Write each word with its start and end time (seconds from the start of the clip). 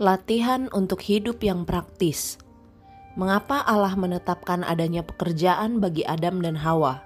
Latihan 0.00 0.72
untuk 0.72 1.04
hidup 1.04 1.44
yang 1.44 1.68
praktis. 1.68 2.40
Mengapa 3.12 3.60
Allah 3.60 3.92
menetapkan 3.92 4.64
adanya 4.64 5.04
pekerjaan 5.04 5.84
bagi 5.84 6.00
Adam 6.08 6.40
dan 6.40 6.56
Hawa? 6.56 7.04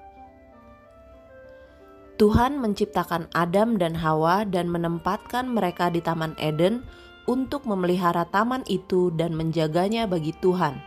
Tuhan 2.14 2.62
menciptakan 2.62 3.26
Adam 3.34 3.74
dan 3.74 3.98
Hawa 3.98 4.46
dan 4.46 4.70
menempatkan 4.70 5.50
mereka 5.50 5.90
di 5.90 5.98
Taman 5.98 6.38
Eden 6.38 6.86
untuk 7.26 7.66
memelihara 7.66 8.22
taman 8.30 8.62
itu 8.70 9.10
dan 9.18 9.34
menjaganya 9.34 10.06
bagi 10.06 10.30
Tuhan. 10.38 10.78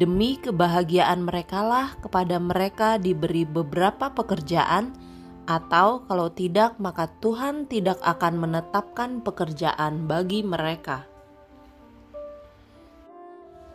Demi 0.00 0.40
kebahagiaan 0.40 1.20
merekalah 1.20 2.00
kepada 2.00 2.40
mereka 2.40 2.96
diberi 2.96 3.44
beberapa 3.44 4.08
pekerjaan 4.08 4.96
atau 5.44 6.00
kalau 6.08 6.32
tidak 6.32 6.80
maka 6.80 7.12
Tuhan 7.20 7.68
tidak 7.68 8.00
akan 8.00 8.40
menetapkan 8.40 9.20
pekerjaan 9.20 10.08
bagi 10.08 10.40
mereka. 10.40 11.09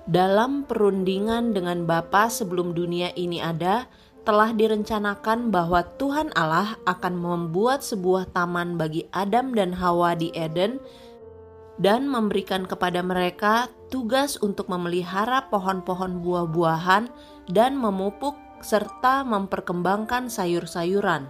Dalam 0.06 0.70
perundingan 0.70 1.58
dengan 1.58 1.90
Bapa 1.90 2.30
sebelum 2.30 2.78
dunia 2.78 3.10
ini 3.18 3.42
ada, 3.42 3.90
telah 4.22 4.54
direncanakan 4.54 5.50
bahwa 5.50 5.82
Tuhan 5.98 6.30
Allah 6.38 6.78
akan 6.86 7.14
membuat 7.18 7.82
sebuah 7.82 8.30
taman 8.30 8.78
bagi 8.78 9.10
Adam 9.10 9.58
dan 9.58 9.74
Hawa 9.74 10.14
di 10.14 10.30
Eden 10.38 10.78
dan 11.82 12.06
memberikan 12.06 12.70
kepada 12.70 13.02
mereka 13.02 13.66
tugas 13.90 14.38
untuk 14.46 14.70
memelihara 14.70 15.50
pohon-pohon 15.50 16.22
buah-buahan 16.22 17.10
dan 17.50 17.74
memupuk 17.74 18.38
serta 18.62 19.26
memperkembangkan 19.26 20.30
sayur-sayuran. 20.30 21.26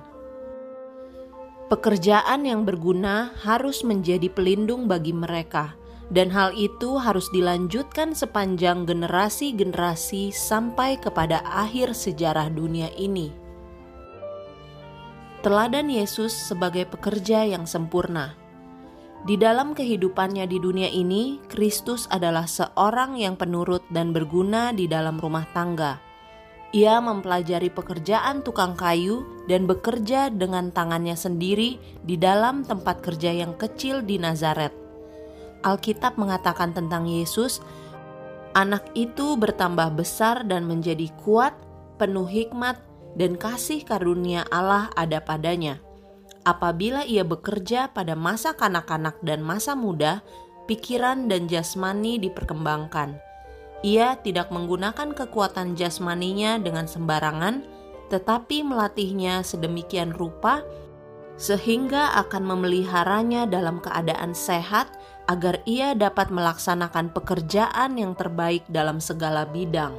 Pekerjaan 1.72 2.44
yang 2.44 2.68
berguna 2.68 3.32
harus 3.40 3.88
menjadi 3.88 4.28
pelindung 4.28 4.92
bagi 4.92 5.16
mereka 5.16 5.80
dan 6.14 6.30
hal 6.30 6.54
itu 6.54 7.02
harus 7.02 7.32
dilanjutkan 7.34 8.14
sepanjang 8.14 8.86
generasi-generasi 8.86 10.30
sampai 10.30 11.02
kepada 11.02 11.42
akhir 11.42 11.98
sejarah 11.98 12.53
dunia 12.53 12.94
ini. 12.94 13.34
Teladan 15.42 15.89
Yesus 15.89 16.33
sebagai 16.33 16.89
pekerja 16.89 17.45
yang 17.45 17.70
sempurna. 17.70 18.33
Di 19.26 19.42
dalam 19.42 19.73
kehidupannya 19.73 20.45
di 20.45 20.58
dunia 20.61 20.89
ini, 20.89 21.42
Kristus 21.50 22.06
adalah 22.14 22.45
seorang 22.45 23.17
yang 23.17 23.33
penurut 23.38 23.81
dan 23.89 24.14
berguna 24.14 24.70
di 24.70 24.86
dalam 24.86 25.17
rumah 25.17 25.50
tangga. 25.53 25.98
Ia 26.73 27.02
mempelajari 27.02 27.73
pekerjaan 27.73 28.45
tukang 28.45 28.78
kayu 28.78 29.45
dan 29.50 29.66
bekerja 29.66 30.30
dengan 30.30 30.70
tangannya 30.70 31.17
sendiri 31.17 31.81
di 32.06 32.17
dalam 32.22 32.61
tempat 32.61 33.02
kerja 33.02 33.33
yang 33.33 33.58
kecil 33.58 34.06
di 34.06 34.22
Nazaret 34.22 34.84
Alkitab 35.64 36.20
mengatakan 36.20 36.75
tentang 36.75 37.08
Yesus, 37.08 37.61
anak 38.58 38.88
itu 38.98 39.39
bertambah 39.39 39.95
besar 39.95 40.44
dan 40.48 40.67
menjadi 40.67 41.11
kuat, 41.22 41.56
penuh 42.02 42.28
hikmat, 42.28 42.80
dan 43.16 43.39
kasih 43.39 43.83
karunia 43.88 44.44
Allah 44.52 44.92
ada 45.00 45.23
padanya. 45.23 45.80
Apabila 46.45 47.02
ia 47.08 47.26
bekerja 47.26 47.89
pada 47.89 48.14
masa 48.14 48.53
kanak-kanak 48.53 49.17
dan 49.26 49.42
masa 49.42 49.73
muda, 49.73 50.22
pikiran 50.70 51.26
dan 51.26 51.50
jasmani 51.50 52.22
diperkembangkan. 52.22 53.17
Ia 53.81 54.17
tidak 54.22 54.50
menggunakan 54.53 55.14
kekuatan 55.14 55.73
jasmaninya 55.78 56.61
dengan 56.61 56.86
sembarangan, 56.86 57.66
tetapi 58.09 58.61
melatihnya 58.61 59.42
sedemikian 59.42 60.14
rupa 60.14 60.61
sehingga 61.36 62.16
akan 62.26 62.48
memeliharanya 62.48 63.44
dalam 63.50 63.83
keadaan 63.83 64.31
sehat 64.31 64.88
agar 65.26 65.62
ia 65.66 65.98
dapat 65.98 66.30
melaksanakan 66.30 67.09
pekerjaan 67.14 67.98
yang 67.98 68.14
terbaik 68.14 68.66
dalam 68.70 69.02
segala 69.02 69.45
bidang. 69.50 69.94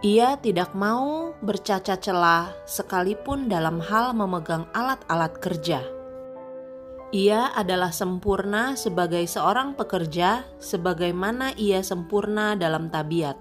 Ia 0.00 0.40
tidak 0.40 0.72
mau 0.72 1.36
bercacat 1.44 2.00
celah 2.00 2.48
sekalipun 2.64 3.52
dalam 3.52 3.84
hal 3.84 4.16
memegang 4.16 4.64
alat-alat 4.72 5.36
kerja. 5.44 5.84
Ia 7.10 7.52
adalah 7.52 7.92
sempurna 7.92 8.80
sebagai 8.80 9.26
seorang 9.28 9.76
pekerja, 9.76 10.46
sebagaimana 10.62 11.52
ia 11.58 11.84
sempurna 11.84 12.56
dalam 12.56 12.88
tabiat. 12.88 13.36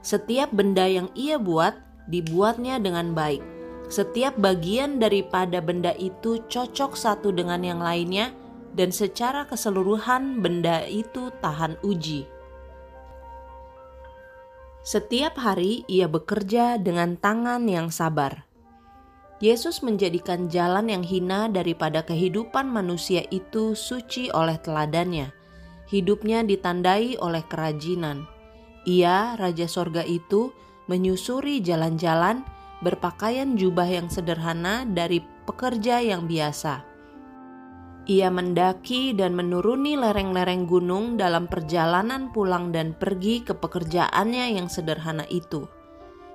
Setiap 0.00 0.54
benda 0.54 0.88
yang 0.88 1.12
ia 1.12 1.36
buat, 1.36 1.76
dibuatnya 2.08 2.80
dengan 2.80 3.12
baik. 3.12 3.44
Setiap 3.92 4.38
bagian 4.40 4.96
daripada 4.96 5.60
benda 5.60 5.92
itu 6.00 6.40
cocok 6.48 6.96
satu 6.96 7.34
dengan 7.36 7.60
yang 7.60 7.84
lainnya, 7.84 8.32
dan 8.72 8.88
secara 8.90 9.44
keseluruhan 9.44 10.40
benda 10.40 10.84
itu 10.88 11.28
tahan 11.44 11.76
uji. 11.84 12.24
Setiap 14.82 15.38
hari 15.38 15.86
ia 15.86 16.10
bekerja 16.10 16.74
dengan 16.80 17.14
tangan 17.14 17.62
yang 17.70 17.94
sabar. 17.94 18.50
Yesus 19.38 19.82
menjadikan 19.82 20.50
jalan 20.50 20.90
yang 20.90 21.04
hina 21.06 21.46
daripada 21.50 22.02
kehidupan 22.02 22.66
manusia 22.66 23.22
itu 23.30 23.74
suci 23.78 24.30
oleh 24.30 24.58
teladannya. 24.58 25.30
Hidupnya 25.86 26.46
ditandai 26.46 27.18
oleh 27.18 27.42
kerajinan. 27.46 28.26
Ia, 28.86 29.38
Raja 29.38 29.66
Sorga 29.70 30.02
itu, 30.02 30.50
menyusuri 30.90 31.62
jalan-jalan, 31.62 32.42
berpakaian 32.82 33.54
jubah 33.54 33.86
yang 33.86 34.10
sederhana 34.10 34.82
dari 34.86 35.22
pekerja 35.46 36.02
yang 36.02 36.26
biasa 36.26 36.91
ia 38.10 38.34
mendaki 38.34 39.14
dan 39.14 39.38
menuruni 39.38 39.94
lereng-lereng 39.94 40.66
gunung 40.66 41.14
dalam 41.14 41.46
perjalanan 41.46 42.34
pulang 42.34 42.74
dan 42.74 42.98
pergi 42.98 43.46
ke 43.46 43.54
pekerjaannya 43.54 44.58
yang 44.58 44.66
sederhana 44.66 45.22
itu. 45.30 45.70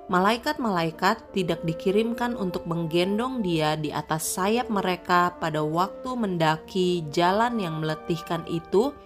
Malaikat-malaikat 0.08 1.36
tidak 1.36 1.60
dikirimkan 1.68 2.32
untuk 2.32 2.64
menggendong 2.64 3.44
dia 3.44 3.76
di 3.76 3.92
atas 3.92 4.24
sayap 4.24 4.72
mereka 4.72 5.36
pada 5.36 5.60
waktu 5.60 6.16
mendaki 6.16 7.04
jalan 7.12 7.60
yang 7.60 7.84
meletihkan 7.84 8.48
itu, 8.48 8.96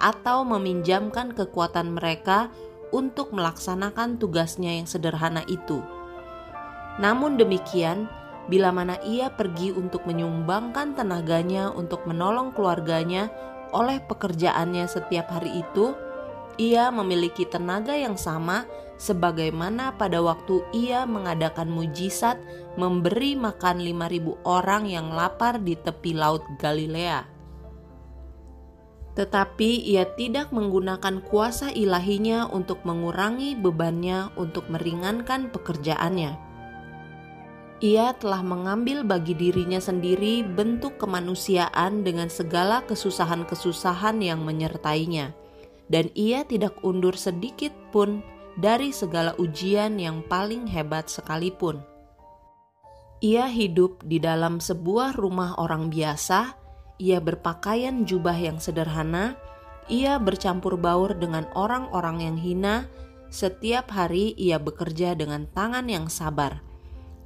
atau 0.00 0.44
meminjamkan 0.44 1.36
kekuatan 1.36 1.96
mereka 1.96 2.48
untuk 2.92 3.36
melaksanakan 3.36 4.16
tugasnya 4.16 4.80
yang 4.80 4.88
sederhana 4.88 5.44
itu. 5.48 5.84
Namun 6.96 7.36
demikian, 7.36 8.08
bila 8.46 8.70
mana 8.70 8.98
ia 9.02 9.30
pergi 9.34 9.74
untuk 9.74 10.06
menyumbangkan 10.06 10.94
tenaganya 10.94 11.74
untuk 11.74 12.06
menolong 12.06 12.54
keluarganya 12.54 13.30
oleh 13.74 13.98
pekerjaannya 13.98 14.86
setiap 14.86 15.26
hari 15.34 15.66
itu, 15.66 15.98
ia 16.56 16.88
memiliki 16.94 17.42
tenaga 17.44 17.98
yang 17.98 18.14
sama 18.14 18.64
sebagaimana 18.96 19.98
pada 19.98 20.22
waktu 20.22 20.62
ia 20.72 21.04
mengadakan 21.04 21.68
mujizat 21.68 22.38
memberi 22.78 23.36
makan 23.36 23.82
5000 23.82 24.46
orang 24.46 24.88
yang 24.88 25.12
lapar 25.12 25.60
di 25.60 25.76
tepi 25.76 26.16
laut 26.16 26.46
Galilea. 26.62 27.26
Tetapi 29.16 29.80
ia 29.90 30.04
tidak 30.12 30.52
menggunakan 30.52 31.24
kuasa 31.24 31.72
ilahinya 31.72 32.52
untuk 32.52 32.84
mengurangi 32.84 33.56
bebannya 33.56 34.28
untuk 34.36 34.68
meringankan 34.68 35.48
pekerjaannya 35.50 36.45
ia 37.84 38.16
telah 38.16 38.40
mengambil 38.40 39.04
bagi 39.04 39.36
dirinya 39.36 39.76
sendiri 39.76 40.40
bentuk 40.40 40.96
kemanusiaan 40.96 42.00
dengan 42.00 42.32
segala 42.32 42.80
kesusahan-kesusahan 42.88 44.16
yang 44.24 44.40
menyertainya, 44.40 45.36
dan 45.92 46.08
ia 46.16 46.48
tidak 46.48 46.80
undur 46.80 47.12
sedikit 47.12 47.76
pun 47.92 48.24
dari 48.56 48.96
segala 48.96 49.36
ujian 49.36 50.00
yang 50.00 50.24
paling 50.24 50.64
hebat 50.64 51.12
sekalipun. 51.12 51.84
Ia 53.20 53.48
hidup 53.48 54.00
di 54.08 54.20
dalam 54.20 54.56
sebuah 54.56 55.12
rumah 55.20 55.60
orang 55.60 55.92
biasa, 55.92 56.56
ia 56.96 57.20
berpakaian 57.20 58.08
jubah 58.08 58.36
yang 58.40 58.56
sederhana, 58.56 59.36
ia 59.92 60.16
bercampur 60.16 60.80
baur 60.80 61.12
dengan 61.12 61.44
orang-orang 61.52 62.24
yang 62.24 62.36
hina, 62.40 62.88
setiap 63.28 63.92
hari 63.92 64.32
ia 64.40 64.56
bekerja 64.56 65.12
dengan 65.12 65.44
tangan 65.52 65.92
yang 65.92 66.08
sabar 66.08 66.64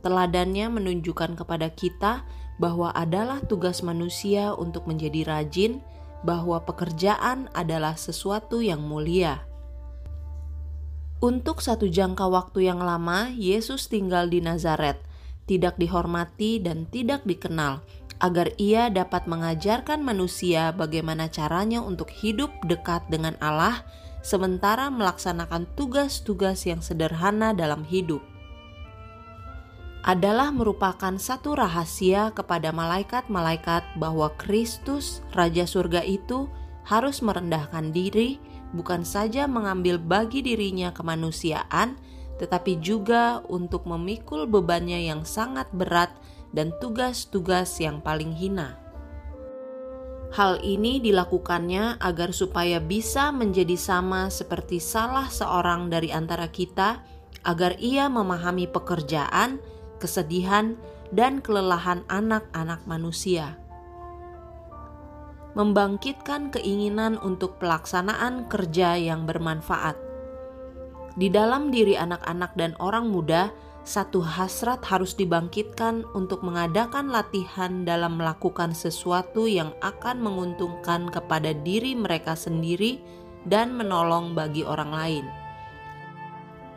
Teladannya 0.00 0.73
menunjukkan 0.73 1.37
kepada 1.37 1.69
kita 1.73 2.25
bahwa 2.61 2.93
adalah 2.93 3.41
tugas 3.44 3.81
manusia 3.81 4.52
untuk 4.52 4.85
menjadi 4.85 5.25
rajin, 5.25 5.81
bahwa 6.20 6.61
pekerjaan 6.61 7.49
adalah 7.56 7.97
sesuatu 7.97 8.61
yang 8.61 8.85
mulia. 8.85 9.44
Untuk 11.20 11.61
satu 11.61 11.88
jangka 11.88 12.29
waktu 12.29 12.69
yang 12.69 12.81
lama, 12.81 13.32
Yesus 13.32 13.88
tinggal 13.88 14.29
di 14.29 14.41
Nazaret, 14.41 15.00
tidak 15.44 15.76
dihormati 15.81 16.61
dan 16.61 16.88
tidak 16.88 17.25
dikenal, 17.29 17.85
agar 18.20 18.52
ia 18.61 18.93
dapat 18.93 19.25
mengajarkan 19.25 20.05
manusia 20.05 20.73
bagaimana 20.76 21.29
caranya 21.32 21.81
untuk 21.81 22.12
hidup 22.12 22.52
dekat 22.69 23.05
dengan 23.08 23.37
Allah, 23.41 23.85
sementara 24.20 24.93
melaksanakan 24.93 25.64
tugas-tugas 25.76 26.69
yang 26.69 26.85
sederhana 26.85 27.56
dalam 27.56 27.85
hidup 27.88 28.20
adalah 30.00 30.49
merupakan 30.49 31.12
satu 31.20 31.52
rahasia 31.61 32.32
kepada 32.32 32.73
malaikat-malaikat 32.73 33.85
bahwa 34.00 34.32
Kristus, 34.41 35.20
Raja 35.37 35.69
Surga 35.69 36.00
itu, 36.00 36.49
harus 36.88 37.20
merendahkan 37.20 37.93
diri, 37.93 38.41
bukan 38.73 39.05
saja 39.05 39.44
mengambil 39.44 40.00
bagi 40.00 40.41
dirinya 40.41 40.88
kemanusiaan, 40.97 42.00
tetapi 42.41 42.81
juga 42.81 43.44
untuk 43.52 43.85
memikul 43.85 44.49
bebannya 44.49 45.05
yang 45.05 45.29
sangat 45.29 45.69
berat 45.76 46.08
dan 46.56 46.73
tugas-tugas 46.81 47.76
yang 47.76 48.00
paling 48.00 48.32
hina. 48.32 48.81
Hal 50.31 50.62
ini 50.62 51.02
dilakukannya 51.02 51.99
agar 52.00 52.31
supaya 52.31 52.79
bisa 52.79 53.35
menjadi 53.35 53.75
sama 53.75 54.31
seperti 54.31 54.79
salah 54.79 55.26
seorang 55.26 55.91
dari 55.91 56.14
antara 56.14 56.49
kita, 56.49 57.02
agar 57.43 57.76
ia 57.82 58.06
memahami 58.06 58.70
pekerjaan, 58.70 59.58
kesedihan, 60.00 60.75
dan 61.12 61.44
kelelahan 61.44 62.02
anak-anak 62.08 62.81
manusia. 62.88 63.61
Membangkitkan 65.52 66.49
keinginan 66.49 67.20
untuk 67.20 67.61
pelaksanaan 67.61 68.49
kerja 68.49 68.97
yang 68.97 69.29
bermanfaat 69.29 70.11
di 71.19 71.26
dalam 71.26 71.75
diri 71.75 71.99
anak-anak 71.99 72.55
dan 72.55 72.73
orang 72.79 73.11
muda 73.11 73.50
satu 73.81 74.20
hasrat 74.20 74.85
harus 74.85 75.17
dibangkitkan 75.17 76.05
untuk 76.12 76.44
mengadakan 76.44 77.08
latihan 77.08 77.82
dalam 77.82 78.20
melakukan 78.20 78.76
sesuatu 78.76 79.49
yang 79.49 79.73
akan 79.81 80.20
menguntungkan 80.20 81.08
kepada 81.08 81.56
diri 81.56 81.97
mereka 81.97 82.37
sendiri 82.37 83.00
dan 83.49 83.73
menolong 83.73 84.37
bagi 84.37 84.62
orang 84.62 84.93
lain. 84.93 85.39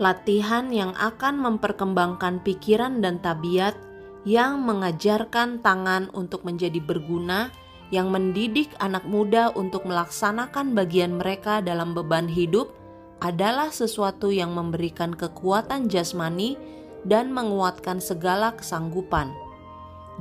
Latihan 0.02 0.74
yang 0.74 0.98
akan 0.98 1.38
memperkembangkan 1.38 2.42
pikiran 2.42 2.98
dan 2.98 3.22
tabiat 3.22 3.78
yang 4.26 4.64
mengajarkan 4.66 5.62
tangan 5.62 6.10
untuk 6.18 6.42
menjadi 6.48 6.82
berguna, 6.82 7.54
yang 7.94 8.10
mendidik 8.10 8.74
anak 8.82 9.06
muda 9.06 9.54
untuk 9.54 9.86
melaksanakan 9.86 10.74
bagian 10.74 11.22
mereka 11.22 11.62
dalam 11.62 11.94
beban 11.94 12.26
hidup, 12.26 12.74
adalah 13.22 13.70
sesuatu 13.70 14.34
yang 14.34 14.58
memberikan 14.58 15.14
kekuatan 15.14 15.88
jasmani 15.88 16.58
dan 17.06 17.30
menguatkan 17.30 18.02
segala 18.02 18.56
kesanggupan. 18.58 19.30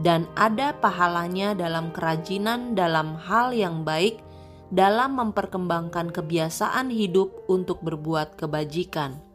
Dan 0.05 0.29
ada 0.37 0.77
pahalanya 0.77 1.57
dalam 1.57 1.93
kerajinan 1.97 2.77
dalam 2.77 3.17
hal 3.17 3.57
yang 3.57 3.89
baik, 3.89 4.21
dalam 4.73 5.17
memperkembangkan 5.17 6.13
kebiasaan 6.13 6.89
hidup 6.89 7.33
untuk 7.49 7.81
berbuat 7.85 8.37
kebajikan. 8.41 9.32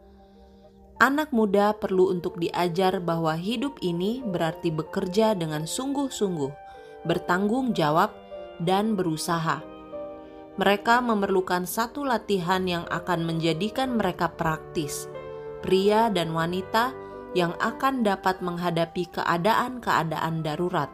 Anak 0.98 1.30
muda 1.30 1.78
perlu 1.78 2.10
untuk 2.10 2.42
diajar 2.42 2.98
bahwa 2.98 3.38
hidup 3.38 3.78
ini 3.86 4.18
berarti 4.18 4.74
bekerja 4.74 5.38
dengan 5.38 5.62
sungguh-sungguh, 5.62 6.50
bertanggung 7.06 7.70
jawab, 7.70 8.10
dan 8.58 8.98
berusaha. 8.98 9.62
Mereka 10.58 10.98
memerlukan 10.98 11.70
satu 11.70 12.02
latihan 12.02 12.66
yang 12.66 12.82
akan 12.90 13.22
menjadikan 13.22 13.94
mereka 13.94 14.26
praktis. 14.26 15.06
Pria 15.62 16.10
dan 16.10 16.34
wanita 16.34 16.90
yang 17.30 17.54
akan 17.62 18.02
dapat 18.02 18.42
menghadapi 18.42 19.06
keadaan-keadaan 19.14 20.42
darurat. 20.42 20.90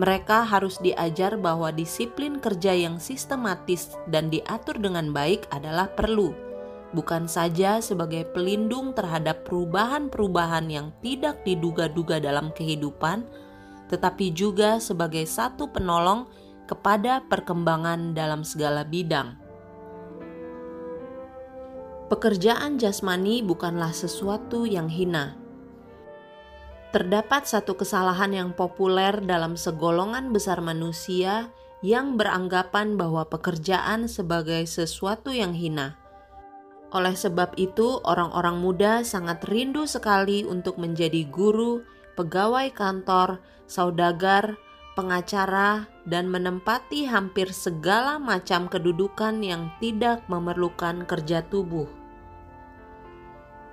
Mereka 0.00 0.48
harus 0.48 0.80
diajar 0.80 1.36
bahwa 1.36 1.68
disiplin 1.68 2.40
kerja 2.40 2.72
yang 2.72 2.96
sistematis 2.96 3.92
dan 4.08 4.32
diatur 4.32 4.80
dengan 4.80 5.12
baik 5.12 5.52
adalah 5.52 5.92
perlu, 5.92 6.45
bukan 6.96 7.28
saja 7.28 7.84
sebagai 7.84 8.24
pelindung 8.32 8.96
terhadap 8.96 9.44
perubahan-perubahan 9.44 10.64
yang 10.72 10.96
tidak 11.04 11.44
diduga-duga 11.44 12.16
dalam 12.16 12.48
kehidupan, 12.56 13.28
tetapi 13.92 14.32
juga 14.32 14.80
sebagai 14.80 15.28
satu 15.28 15.68
penolong 15.68 16.24
kepada 16.64 17.20
perkembangan 17.28 18.16
dalam 18.16 18.40
segala 18.40 18.82
bidang. 18.88 19.36
Pekerjaan 22.08 22.80
jasmani 22.80 23.44
bukanlah 23.44 23.92
sesuatu 23.92 24.64
yang 24.64 24.88
hina. 24.88 25.36
Terdapat 26.94 27.44
satu 27.44 27.76
kesalahan 27.76 28.32
yang 28.32 28.50
populer 28.56 29.20
dalam 29.20 29.58
segolongan 29.58 30.32
besar 30.32 30.64
manusia 30.64 31.50
yang 31.84 32.16
beranggapan 32.16 32.96
bahwa 32.96 33.26
pekerjaan 33.28 34.08
sebagai 34.08 34.64
sesuatu 34.64 35.34
yang 35.34 35.52
hina. 35.52 36.05
Oleh 36.94 37.18
sebab 37.18 37.58
itu, 37.58 37.98
orang-orang 38.06 38.62
muda 38.62 39.02
sangat 39.02 39.42
rindu 39.50 39.90
sekali 39.90 40.46
untuk 40.46 40.78
menjadi 40.78 41.26
guru, 41.26 41.82
pegawai 42.14 42.70
kantor, 42.70 43.42
saudagar, 43.66 44.54
pengacara, 44.94 45.90
dan 46.06 46.30
menempati 46.30 47.04
hampir 47.04 47.50
segala 47.50 48.16
macam 48.22 48.70
kedudukan 48.70 49.42
yang 49.42 49.68
tidak 49.82 50.24
memerlukan 50.30 51.04
kerja 51.04 51.42
tubuh. 51.50 51.90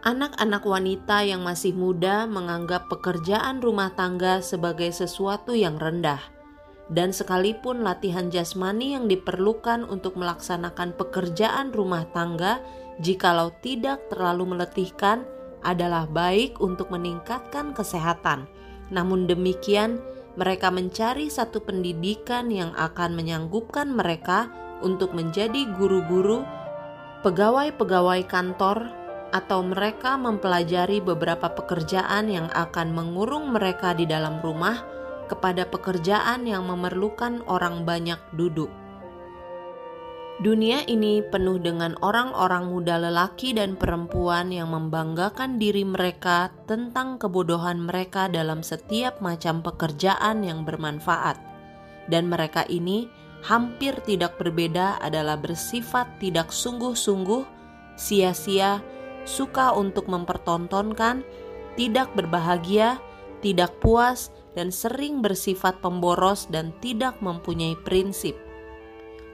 Anak-anak 0.03 0.67
wanita 0.67 1.23
yang 1.23 1.47
masih 1.47 1.71
muda 1.71 2.27
menganggap 2.27 2.91
pekerjaan 2.91 3.63
rumah 3.63 3.95
tangga 3.95 4.43
sebagai 4.43 4.91
sesuatu 4.91 5.55
yang 5.55 5.79
rendah, 5.79 6.19
dan 6.91 7.15
sekalipun 7.15 7.87
latihan 7.87 8.27
jasmani 8.27 8.99
yang 8.99 9.07
diperlukan 9.07 9.87
untuk 9.87 10.19
melaksanakan 10.19 10.91
pekerjaan 10.99 11.71
rumah 11.71 12.03
tangga, 12.11 12.59
jikalau 13.01 13.49
tidak 13.63 14.05
terlalu 14.11 14.57
meletihkan, 14.57 15.25
adalah 15.63 16.05
baik 16.05 16.59
untuk 16.59 16.91
meningkatkan 16.91 17.71
kesehatan. 17.71 18.45
Namun 18.91 19.25
demikian, 19.25 20.03
mereka 20.35 20.69
mencari 20.69 21.31
satu 21.31 21.63
pendidikan 21.63 22.51
yang 22.51 22.75
akan 22.75 23.15
menyanggupkan 23.15 23.87
mereka 23.87 24.51
untuk 24.83 25.15
menjadi 25.15 25.71
guru-guru, 25.79 26.43
pegawai-pegawai 27.23 28.27
kantor, 28.27 28.91
atau 29.33 29.65
mereka 29.65 30.13
mempelajari 30.13 31.01
beberapa 31.01 31.49
pekerjaan 31.49 32.29
yang 32.29 32.51
akan 32.53 32.93
mengurung 32.93 33.49
mereka 33.49 33.97
di 33.97 34.05
dalam 34.05 34.37
rumah 34.45 34.85
kepada 35.25 35.65
pekerjaan 35.65 36.45
yang 36.45 36.69
memerlukan 36.69 37.41
orang 37.49 37.81
banyak 37.81 38.21
duduk. 38.37 38.69
Dunia 40.43 40.83
ini 40.91 41.23
penuh 41.23 41.55
dengan 41.55 41.95
orang-orang 42.03 42.67
muda 42.67 42.99
lelaki 42.99 43.55
dan 43.55 43.79
perempuan 43.79 44.51
yang 44.51 44.75
membanggakan 44.75 45.55
diri 45.55 45.87
mereka 45.87 46.51
tentang 46.67 47.15
kebodohan 47.15 47.79
mereka 47.79 48.27
dalam 48.27 48.59
setiap 48.59 49.23
macam 49.23 49.63
pekerjaan 49.63 50.43
yang 50.43 50.67
bermanfaat. 50.67 51.39
Dan 52.11 52.27
mereka 52.27 52.67
ini 52.67 53.07
hampir 53.47 53.95
tidak 54.03 54.35
berbeda 54.35 54.99
adalah 54.99 55.39
bersifat 55.39 56.19
tidak 56.19 56.51
sungguh-sungguh, 56.51 57.47
sia-sia, 57.95 58.83
suka 59.23 59.71
untuk 59.71 60.11
mempertontonkan, 60.11 61.23
tidak 61.79 62.11
berbahagia, 62.19 62.99
tidak 63.39 63.79
puas, 63.79 64.27
dan 64.59 64.75
sering 64.75 65.23
bersifat 65.23 65.79
pemboros 65.79 66.51
dan 66.51 66.75
tidak 66.83 67.15
mempunyai 67.23 67.79
prinsip 67.87 68.35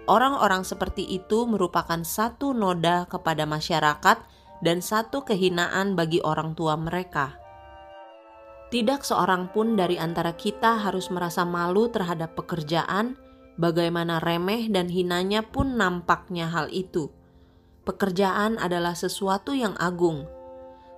Orang-orang 0.10 0.66
seperti 0.66 1.06
itu 1.06 1.46
merupakan 1.46 2.02
satu 2.02 2.50
noda 2.58 3.06
kepada 3.06 3.46
masyarakat 3.46 4.18
dan 4.66 4.82
satu 4.82 5.22
kehinaan 5.22 5.94
bagi 5.94 6.18
orang 6.26 6.58
tua 6.58 6.74
mereka. 6.74 7.38
Tidak 8.74 9.06
seorang 9.06 9.54
pun 9.54 9.78
dari 9.78 10.02
antara 10.02 10.34
kita 10.34 10.82
harus 10.82 11.14
merasa 11.14 11.46
malu 11.46 11.94
terhadap 11.94 12.34
pekerjaan, 12.34 13.22
bagaimana 13.62 14.18
remeh 14.18 14.66
dan 14.74 14.90
hinanya 14.90 15.46
pun 15.46 15.78
nampaknya 15.78 16.50
hal 16.50 16.74
itu. 16.74 17.14
Pekerjaan 17.86 18.58
adalah 18.58 18.98
sesuatu 18.98 19.54
yang 19.54 19.78
agung. 19.78 20.26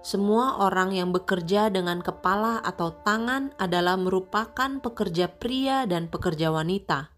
Semua 0.07 0.63
orang 0.63 0.95
yang 0.95 1.11
bekerja 1.11 1.67
dengan 1.67 1.99
kepala 1.99 2.63
atau 2.63 2.95
tangan 3.03 3.51
adalah 3.59 3.99
merupakan 3.99 4.79
pekerja 4.79 5.27
pria 5.27 5.83
dan 5.83 6.07
pekerja 6.07 6.47
wanita 6.47 7.10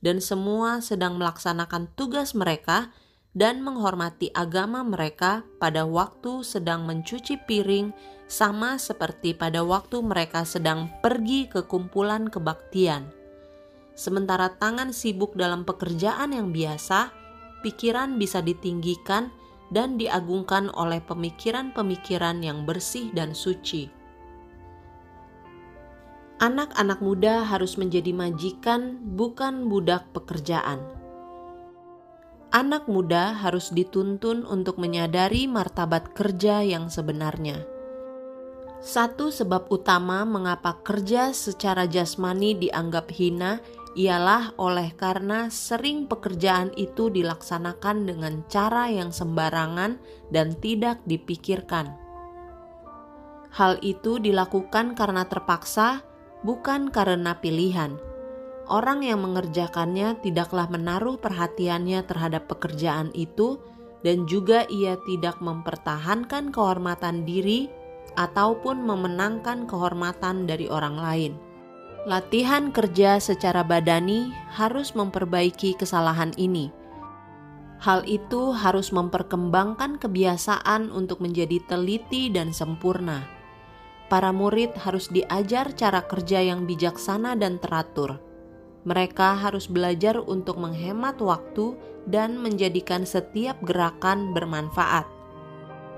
dan 0.00 0.20
semua 0.20 0.80
sedang 0.80 1.20
melaksanakan 1.20 1.92
tugas 1.96 2.32
mereka 2.32 2.92
dan 3.36 3.62
menghormati 3.62 4.32
agama 4.34 4.82
mereka 4.82 5.46
pada 5.62 5.86
waktu 5.86 6.42
sedang 6.42 6.82
mencuci 6.88 7.38
piring, 7.46 7.94
sama 8.26 8.78
seperti 8.78 9.34
pada 9.34 9.62
waktu 9.62 10.02
mereka 10.02 10.42
sedang 10.42 10.90
pergi 10.98 11.46
ke 11.46 11.62
kumpulan 11.66 12.26
kebaktian. 12.26 13.06
Sementara 13.94 14.50
tangan 14.56 14.90
sibuk 14.90 15.36
dalam 15.38 15.62
pekerjaan 15.62 16.34
yang 16.34 16.50
biasa, 16.50 17.12
pikiran 17.62 18.16
bisa 18.18 18.40
ditinggikan 18.40 19.30
dan 19.70 19.94
diagungkan 19.94 20.72
oleh 20.74 20.98
pemikiran-pemikiran 21.04 22.42
yang 22.42 22.66
bersih 22.66 23.14
dan 23.14 23.36
suci 23.36 23.99
anak-anak 26.40 27.04
muda 27.04 27.44
harus 27.44 27.76
menjadi 27.76 28.16
majikan, 28.16 28.96
bukan 29.12 29.68
budak 29.68 30.08
pekerjaan. 30.16 30.80
Anak 32.50 32.88
muda 32.88 33.36
harus 33.36 33.70
dituntun 33.70 34.48
untuk 34.48 34.80
menyadari 34.80 35.44
martabat 35.46 36.16
kerja 36.16 36.64
yang 36.64 36.88
sebenarnya. 36.88 37.62
Satu 38.80 39.28
sebab 39.28 39.68
utama 39.68 40.24
mengapa 40.24 40.80
kerja 40.80 41.36
secara 41.36 41.84
jasmani 41.84 42.56
dianggap 42.56 43.12
hina 43.12 43.60
ialah 43.92 44.56
oleh 44.56 44.96
karena 44.96 45.52
sering 45.52 46.08
pekerjaan 46.08 46.72
itu 46.80 47.12
dilaksanakan 47.12 48.08
dengan 48.08 48.40
cara 48.48 48.88
yang 48.88 49.12
sembarangan 49.12 50.00
dan 50.32 50.56
tidak 50.56 51.04
dipikirkan. 51.04 51.92
Hal 53.52 53.76
itu 53.84 54.16
dilakukan 54.16 54.96
karena 54.96 55.28
terpaksa, 55.28 56.09
bukan 56.42 56.88
karena 56.92 57.36
pilihan. 57.38 57.96
Orang 58.70 59.02
yang 59.02 59.26
mengerjakannya 59.26 60.22
tidaklah 60.22 60.70
menaruh 60.70 61.18
perhatiannya 61.18 62.06
terhadap 62.06 62.46
pekerjaan 62.46 63.10
itu, 63.18 63.58
dan 64.06 64.24
juga 64.30 64.64
ia 64.70 64.96
tidak 65.04 65.42
mempertahankan 65.42 66.54
kehormatan 66.54 67.26
diri 67.26 67.68
ataupun 68.14 68.80
memenangkan 68.86 69.66
kehormatan 69.66 70.48
dari 70.48 70.70
orang 70.70 70.96
lain. 70.96 71.32
Latihan 72.08 72.72
kerja 72.72 73.20
secara 73.20 73.60
badani 73.60 74.32
harus 74.56 74.96
memperbaiki 74.96 75.76
kesalahan 75.76 76.32
ini. 76.40 76.72
Hal 77.80 78.08
itu 78.08 78.56
harus 78.56 78.92
memperkembangkan 78.92 80.00
kebiasaan 80.00 80.92
untuk 80.92 81.20
menjadi 81.20 81.60
teliti 81.68 82.32
dan 82.32 82.56
sempurna. 82.56 83.39
Para 84.10 84.34
murid 84.34 84.74
harus 84.82 85.06
diajar 85.06 85.70
cara 85.78 86.02
kerja 86.02 86.42
yang 86.42 86.66
bijaksana 86.66 87.38
dan 87.38 87.62
teratur. 87.62 88.18
Mereka 88.82 89.38
harus 89.38 89.70
belajar 89.70 90.18
untuk 90.18 90.58
menghemat 90.58 91.22
waktu 91.22 91.78
dan 92.10 92.34
menjadikan 92.42 93.06
setiap 93.06 93.62
gerakan 93.62 94.34
bermanfaat. 94.34 95.06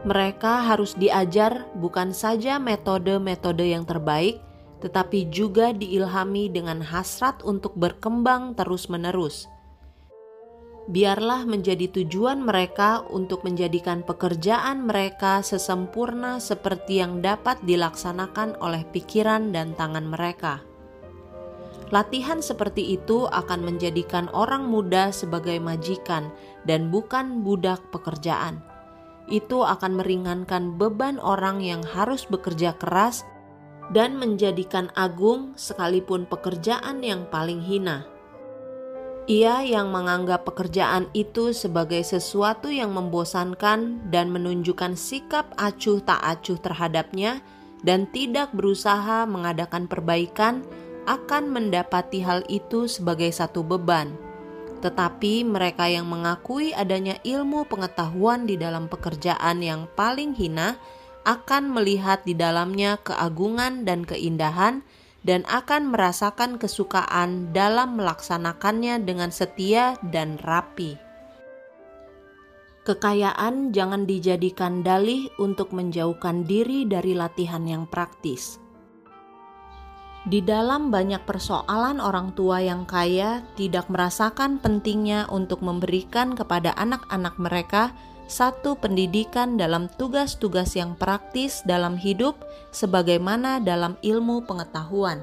Mereka 0.04 0.68
harus 0.68 0.92
diajar 0.98 1.72
bukan 1.78 2.12
saja 2.12 2.60
metode-metode 2.60 3.72
yang 3.72 3.88
terbaik 3.88 4.44
tetapi 4.82 5.30
juga 5.30 5.70
diilhami 5.70 6.50
dengan 6.50 6.82
hasrat 6.82 7.38
untuk 7.46 7.72
berkembang 7.78 8.58
terus-menerus. 8.58 9.46
Biarlah 10.90 11.46
menjadi 11.46 11.86
tujuan 11.94 12.42
mereka 12.42 13.06
untuk 13.06 13.46
menjadikan 13.46 14.02
pekerjaan 14.02 14.82
mereka 14.82 15.38
sesempurna 15.38 16.42
seperti 16.42 16.98
yang 16.98 17.22
dapat 17.22 17.62
dilaksanakan 17.62 18.58
oleh 18.58 18.82
pikiran 18.90 19.54
dan 19.54 19.78
tangan 19.78 20.10
mereka. 20.10 20.66
Latihan 21.94 22.42
seperti 22.42 22.98
itu 22.98 23.30
akan 23.30 23.62
menjadikan 23.62 24.26
orang 24.34 24.66
muda 24.66 25.14
sebagai 25.14 25.60
majikan 25.62 26.34
dan 26.66 26.90
bukan 26.90 27.46
budak 27.46 27.78
pekerjaan. 27.94 28.64
Itu 29.30 29.62
akan 29.62 30.02
meringankan 30.02 30.80
beban 30.80 31.22
orang 31.22 31.62
yang 31.62 31.84
harus 31.86 32.26
bekerja 32.26 32.74
keras 32.80 33.22
dan 33.94 34.18
menjadikan 34.18 34.90
agung 34.98 35.54
sekalipun 35.54 36.26
pekerjaan 36.26 37.04
yang 37.06 37.28
paling 37.30 37.60
hina. 37.62 38.11
Ia 39.30 39.62
yang 39.62 39.94
menganggap 39.94 40.42
pekerjaan 40.50 41.06
itu 41.14 41.54
sebagai 41.54 42.02
sesuatu 42.02 42.66
yang 42.74 42.90
membosankan 42.90 44.10
dan 44.10 44.34
menunjukkan 44.34 44.98
sikap 44.98 45.46
acuh 45.54 46.02
tak 46.02 46.18
acuh 46.18 46.58
terhadapnya 46.58 47.38
dan 47.86 48.10
tidak 48.10 48.50
berusaha 48.50 49.22
mengadakan 49.30 49.86
perbaikan 49.86 50.66
akan 51.06 51.54
mendapati 51.54 52.18
hal 52.22 52.42
itu 52.50 52.90
sebagai 52.90 53.30
satu 53.30 53.62
beban. 53.62 54.10
Tetapi 54.82 55.46
mereka 55.46 55.86
yang 55.86 56.10
mengakui 56.10 56.74
adanya 56.74 57.14
ilmu 57.22 57.70
pengetahuan 57.70 58.50
di 58.50 58.58
dalam 58.58 58.90
pekerjaan 58.90 59.62
yang 59.62 59.86
paling 59.94 60.34
hina 60.34 60.74
akan 61.22 61.70
melihat 61.70 62.26
di 62.26 62.34
dalamnya 62.34 62.98
keagungan 62.98 63.86
dan 63.86 64.02
keindahan, 64.02 64.82
dan 65.22 65.46
akan 65.46 65.94
merasakan 65.94 66.58
kesukaan 66.58 67.54
dalam 67.54 67.94
melaksanakannya 67.98 69.06
dengan 69.06 69.30
setia 69.30 69.94
dan 70.10 70.38
rapi. 70.42 70.98
Kekayaan 72.82 73.70
jangan 73.70 74.10
dijadikan 74.10 74.82
dalih 74.82 75.30
untuk 75.38 75.70
menjauhkan 75.70 76.42
diri 76.42 76.82
dari 76.82 77.14
latihan 77.14 77.62
yang 77.62 77.86
praktis. 77.86 78.58
Di 80.22 80.42
dalam 80.42 80.90
banyak 80.90 81.22
persoalan, 81.22 81.98
orang 81.98 82.34
tua 82.34 82.62
yang 82.62 82.86
kaya 82.86 83.42
tidak 83.58 83.90
merasakan 83.90 84.58
pentingnya 84.62 85.30
untuk 85.30 85.62
memberikan 85.62 86.34
kepada 86.34 86.74
anak-anak 86.78 87.34
mereka 87.42 87.94
satu 88.30 88.78
pendidikan 88.78 89.58
dalam 89.60 89.90
tugas-tugas 89.96 90.74
yang 90.74 90.98
praktis 90.98 91.62
dalam 91.64 91.94
hidup, 91.94 92.38
sebagaimana 92.70 93.62
dalam 93.62 93.98
ilmu 94.02 94.44
pengetahuan. 94.46 95.22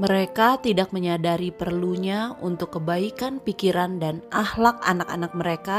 Mereka 0.00 0.64
tidak 0.64 0.88
menyadari 0.96 1.52
perlunya 1.52 2.32
untuk 2.40 2.80
kebaikan 2.80 3.44
pikiran 3.44 4.00
dan 4.00 4.24
akhlak 4.32 4.80
anak-anak 4.88 5.32
mereka, 5.36 5.78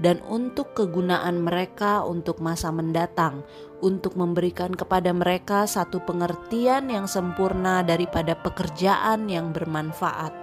dan 0.00 0.24
untuk 0.24 0.72
kegunaan 0.72 1.44
mereka 1.44 2.00
untuk 2.08 2.40
masa 2.40 2.72
mendatang, 2.72 3.44
untuk 3.84 4.16
memberikan 4.16 4.72
kepada 4.72 5.12
mereka 5.12 5.68
satu 5.68 6.00
pengertian 6.08 6.88
yang 6.88 7.04
sempurna 7.04 7.84
daripada 7.84 8.32
pekerjaan 8.32 9.28
yang 9.28 9.52
bermanfaat. 9.52 10.39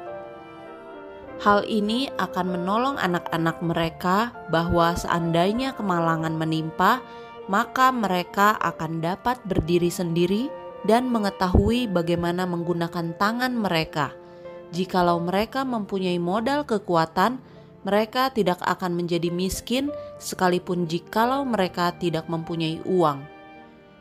Hal 1.38 1.70
ini 1.70 2.10
akan 2.18 2.58
menolong 2.58 2.98
anak-anak 2.98 3.62
mereka 3.62 4.34
bahwa 4.50 4.98
seandainya 4.98 5.78
kemalangan 5.78 6.34
menimpa, 6.34 6.98
maka 7.46 7.94
mereka 7.94 8.58
akan 8.58 9.06
dapat 9.06 9.38
berdiri 9.46 9.94
sendiri 9.94 10.50
dan 10.90 11.06
mengetahui 11.14 11.86
bagaimana 11.94 12.50
menggunakan 12.50 13.14
tangan 13.22 13.54
mereka. 13.54 14.18
Jikalau 14.74 15.22
mereka 15.22 15.62
mempunyai 15.62 16.18
modal 16.18 16.66
kekuatan, 16.66 17.38
mereka 17.86 18.34
tidak 18.34 18.60
akan 18.66 18.98
menjadi 18.98 19.32
miskin, 19.32 19.94
sekalipun 20.18 20.90
jikalau 20.90 21.46
mereka 21.46 21.94
tidak 21.96 22.26
mempunyai 22.28 22.82
uang. 22.84 23.24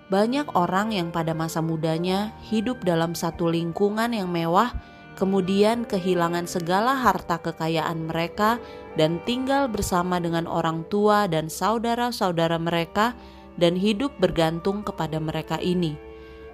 Banyak 0.09 0.57
orang 0.57 0.95
yang 0.95 1.13
pada 1.13 1.37
masa 1.37 1.61
mudanya 1.61 2.33
hidup 2.49 2.83
dalam 2.83 3.13
satu 3.13 3.51
lingkungan 3.51 4.15
yang 4.15 4.31
mewah 4.31 4.75
kemudian 5.17 5.89
kehilangan 5.89 6.45
segala 6.45 6.95
harta 6.95 7.41
kekayaan 7.41 8.07
mereka 8.07 8.61
dan 9.01 9.19
tinggal 9.25 9.67
bersama 9.67 10.21
dengan 10.21 10.45
orang 10.45 10.85
tua 10.93 11.27
dan 11.27 11.49
saudara-saudara 11.49 12.61
mereka 12.61 13.17
dan 13.57 13.75
hidup 13.75 14.13
bergantung 14.21 14.85
kepada 14.85 15.17
mereka 15.17 15.57
ini. 15.59 15.97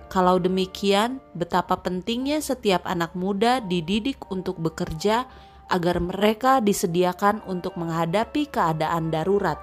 Kalau 0.07 0.39
demikian, 0.39 1.19
betapa 1.35 1.81
pentingnya 1.83 2.39
setiap 2.39 2.87
anak 2.87 3.17
muda 3.19 3.59
dididik 3.65 4.23
untuk 4.31 4.61
bekerja 4.61 5.27
agar 5.73 5.99
mereka 6.05 6.61
disediakan 6.61 7.41
untuk 7.49 7.75
menghadapi 7.81 8.45
keadaan 8.47 9.09
darurat. 9.09 9.57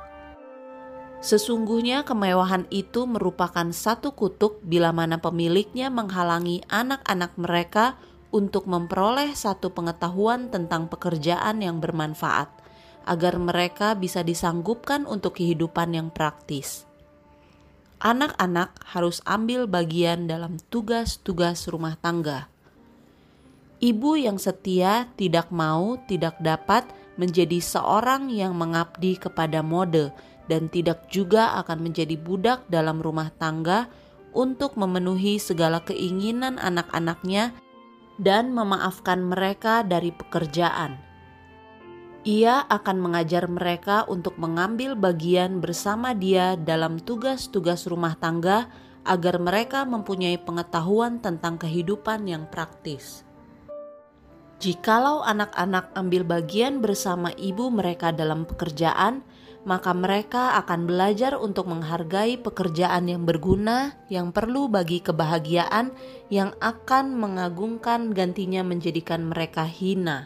Sesungguhnya 1.20 2.08
kemewahan 2.08 2.66
itu 2.72 3.04
merupakan 3.04 3.70
satu 3.76 4.16
kutuk 4.16 4.64
bila 4.64 4.96
mana 4.96 5.20
pemiliknya 5.20 5.92
menghalangi 5.92 6.64
anak-anak 6.72 7.36
mereka 7.36 8.00
untuk 8.30 8.70
memperoleh 8.70 9.34
satu 9.34 9.74
pengetahuan 9.74 10.54
tentang 10.54 10.86
pekerjaan 10.86 11.66
yang 11.66 11.82
bermanfaat, 11.82 12.50
agar 13.10 13.42
mereka 13.42 13.98
bisa 13.98 14.22
disanggupkan 14.22 15.10
untuk 15.10 15.42
kehidupan 15.42 15.98
yang 15.98 16.14
praktis. 16.14 16.86
Anak-anak 18.00 18.80
harus 18.96 19.20
ambil 19.28 19.68
bagian 19.68 20.30
dalam 20.30 20.62
tugas-tugas 20.72 21.68
rumah 21.68 22.00
tangga. 22.00 22.48
Ibu 23.80 24.20
yang 24.20 24.38
setia 24.40 25.10
tidak 25.16 25.52
mau, 25.52 26.00
tidak 26.08 26.40
dapat 26.40 26.88
menjadi 27.20 27.60
seorang 27.60 28.32
yang 28.32 28.56
mengabdi 28.56 29.20
kepada 29.20 29.60
mode, 29.60 30.16
dan 30.48 30.72
tidak 30.72 31.08
juga 31.12 31.60
akan 31.62 31.92
menjadi 31.92 32.16
budak 32.16 32.66
dalam 32.72 33.04
rumah 33.04 33.30
tangga 33.36 33.92
untuk 34.34 34.78
memenuhi 34.78 35.38
segala 35.38 35.82
keinginan 35.84 36.58
anak-anaknya 36.58 37.54
dan 38.20 38.52
memaafkan 38.52 39.24
mereka 39.24 39.82
dari 39.82 40.12
pekerjaan. 40.12 41.00
Ia 42.28 42.68
akan 42.68 43.00
mengajar 43.00 43.48
mereka 43.48 44.04
untuk 44.12 44.36
mengambil 44.36 44.94
bagian 45.00 45.64
bersama 45.64 46.12
dia 46.12 46.60
dalam 46.60 47.00
tugas-tugas 47.00 47.88
rumah 47.88 48.20
tangga 48.20 48.68
agar 49.08 49.40
mereka 49.40 49.88
mempunyai 49.88 50.36
pengetahuan 50.36 51.24
tentang 51.24 51.56
kehidupan 51.56 52.28
yang 52.28 52.44
praktis. 52.52 53.24
Jikalau 54.60 55.24
anak-anak 55.24 55.96
ambil 55.96 56.28
bagian 56.28 56.84
bersama 56.84 57.32
ibu 57.40 57.72
mereka 57.72 58.12
dalam 58.12 58.44
pekerjaan, 58.44 59.24
maka 59.70 59.94
mereka 59.94 60.58
akan 60.66 60.90
belajar 60.90 61.38
untuk 61.38 61.70
menghargai 61.70 62.42
pekerjaan 62.42 63.06
yang 63.06 63.22
berguna, 63.22 63.94
yang 64.10 64.34
perlu 64.34 64.66
bagi 64.66 64.98
kebahagiaan, 64.98 65.94
yang 66.34 66.58
akan 66.58 67.14
mengagungkan 67.14 68.10
gantinya 68.18 68.66
menjadikan 68.66 69.30
mereka 69.30 69.70
hina. 69.70 70.26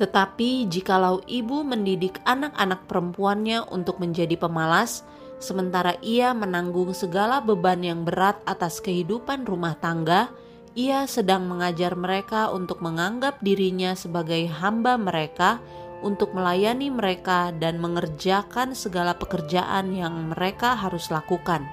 Tetapi, 0.00 0.64
jikalau 0.72 1.20
ibu 1.28 1.60
mendidik 1.60 2.16
anak-anak 2.24 2.88
perempuannya 2.88 3.68
untuk 3.68 4.00
menjadi 4.00 4.40
pemalas, 4.40 5.04
sementara 5.36 6.00
ia 6.00 6.32
menanggung 6.32 6.96
segala 6.96 7.44
beban 7.44 7.84
yang 7.84 8.00
berat 8.08 8.40
atas 8.48 8.80
kehidupan 8.80 9.44
rumah 9.44 9.76
tangga, 9.76 10.32
ia 10.72 11.04
sedang 11.04 11.48
mengajar 11.48 11.92
mereka 11.96 12.48
untuk 12.52 12.80
menganggap 12.80 13.40
dirinya 13.44 13.92
sebagai 13.92 14.48
hamba 14.48 15.00
mereka, 15.00 15.60
untuk 16.04 16.36
melayani 16.36 16.92
mereka 16.92 17.52
dan 17.56 17.80
mengerjakan 17.80 18.76
segala 18.76 19.16
pekerjaan 19.16 19.92
yang 19.96 20.32
mereka 20.32 20.76
harus 20.76 21.08
lakukan. 21.08 21.64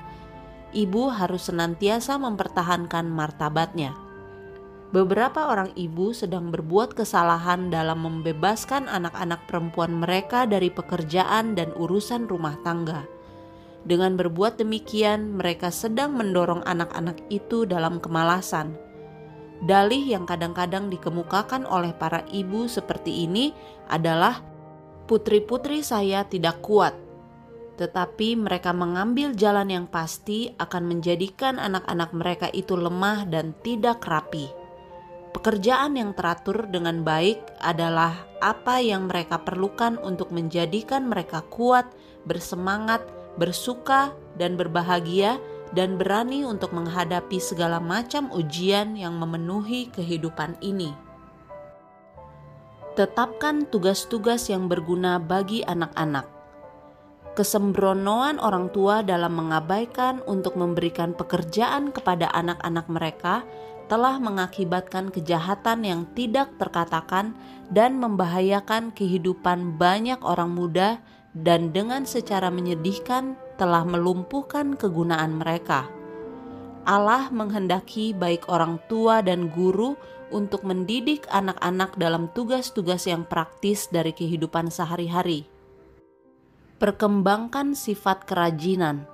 Ibu 0.73 1.13
harus 1.13 1.51
senantiasa 1.51 2.17
mempertahankan 2.17 3.05
martabatnya. 3.11 3.93
Beberapa 4.93 5.49
orang 5.49 5.73
ibu 5.73 6.13
sedang 6.13 6.53
berbuat 6.53 6.93
kesalahan 6.93 7.73
dalam 7.73 8.05
membebaskan 8.05 8.85
anak-anak 8.85 9.41
perempuan 9.49 9.97
mereka 9.97 10.45
dari 10.45 10.69
pekerjaan 10.69 11.57
dan 11.57 11.73
urusan 11.73 12.29
rumah 12.29 12.53
tangga. 12.61 13.01
Dengan 13.83 14.15
berbuat 14.15 14.61
demikian, 14.61 15.35
mereka 15.35 15.73
sedang 15.73 16.13
mendorong 16.13 16.61
anak-anak 16.63 17.19
itu 17.33 17.65
dalam 17.65 17.97
kemalasan 17.99 18.92
Dalih 19.63 20.03
yang 20.03 20.27
kadang-kadang 20.27 20.91
dikemukakan 20.91 21.63
oleh 21.63 21.95
para 21.95 22.27
ibu 22.27 22.67
seperti 22.67 23.23
ini 23.23 23.55
adalah 23.87 24.43
putri-putri 25.07 25.79
saya 25.79 26.27
tidak 26.27 26.59
kuat, 26.59 26.91
tetapi 27.79 28.35
mereka 28.35 28.75
mengambil 28.75 29.31
jalan 29.31 29.71
yang 29.71 29.85
pasti 29.87 30.51
akan 30.59 30.83
menjadikan 30.91 31.63
anak-anak 31.63 32.11
mereka 32.11 32.47
itu 32.51 32.75
lemah 32.75 33.23
dan 33.31 33.55
tidak 33.63 34.03
rapi. 34.03 34.51
Pekerjaan 35.31 35.95
yang 35.95 36.11
teratur 36.11 36.67
dengan 36.67 37.01
baik 37.01 37.39
adalah 37.63 38.19
apa 38.43 38.83
yang 38.83 39.07
mereka 39.07 39.41
perlukan 39.41 39.95
untuk 40.03 40.29
menjadikan 40.29 41.07
mereka 41.07 41.41
kuat, 41.47 41.87
bersemangat, 42.27 43.01
bersuka, 43.39 44.13
dan 44.37 44.59
berbahagia 44.59 45.41
dan 45.73 45.97
berani 45.97 46.45
untuk 46.45 46.71
menghadapi 46.71 47.41
segala 47.41 47.81
macam 47.81 48.29
ujian 48.29 48.93
yang 48.93 49.17
memenuhi 49.17 49.89
kehidupan 49.89 50.55
ini. 50.61 50.93
Tetapkan 52.93 53.65
tugas-tugas 53.73 54.53
yang 54.53 54.69
berguna 54.69 55.17
bagi 55.17 55.65
anak-anak. 55.65 56.29
Kesembronoan 57.33 58.37
orang 58.37 58.69
tua 58.69 59.01
dalam 59.01 59.33
mengabaikan 59.33 60.21
untuk 60.29 60.53
memberikan 60.53 61.17
pekerjaan 61.17 61.89
kepada 61.89 62.29
anak-anak 62.29 62.85
mereka 62.93 63.41
telah 63.89 64.21
mengakibatkan 64.21 65.09
kejahatan 65.09 65.81
yang 65.81 66.01
tidak 66.13 66.53
terkatakan 66.61 67.33
dan 67.73 67.97
membahayakan 67.97 68.93
kehidupan 68.93 69.81
banyak 69.81 70.21
orang 70.21 70.53
muda 70.53 71.01
dan 71.33 71.73
dengan 71.73 72.05
secara 72.05 72.53
menyedihkan 72.53 73.33
telah 73.57 73.81
melumpuhkan 73.85 74.77
kegunaan 74.77 75.41
mereka. 75.41 75.89
Allah 76.83 77.31
menghendaki 77.33 78.13
baik 78.13 78.45
orang 78.51 78.77
tua 78.85 79.25
dan 79.25 79.49
guru 79.49 79.97
untuk 80.33 80.65
mendidik 80.65 81.25
anak-anak 81.29 81.95
dalam 81.95 82.29
tugas-tugas 82.33 83.05
yang 83.05 83.23
praktis 83.23 83.87
dari 83.89 84.11
kehidupan 84.11 84.67
sehari-hari. 84.73 85.45
Perkembangkan 86.81 87.77
sifat 87.77 88.27
kerajinan. 88.27 89.07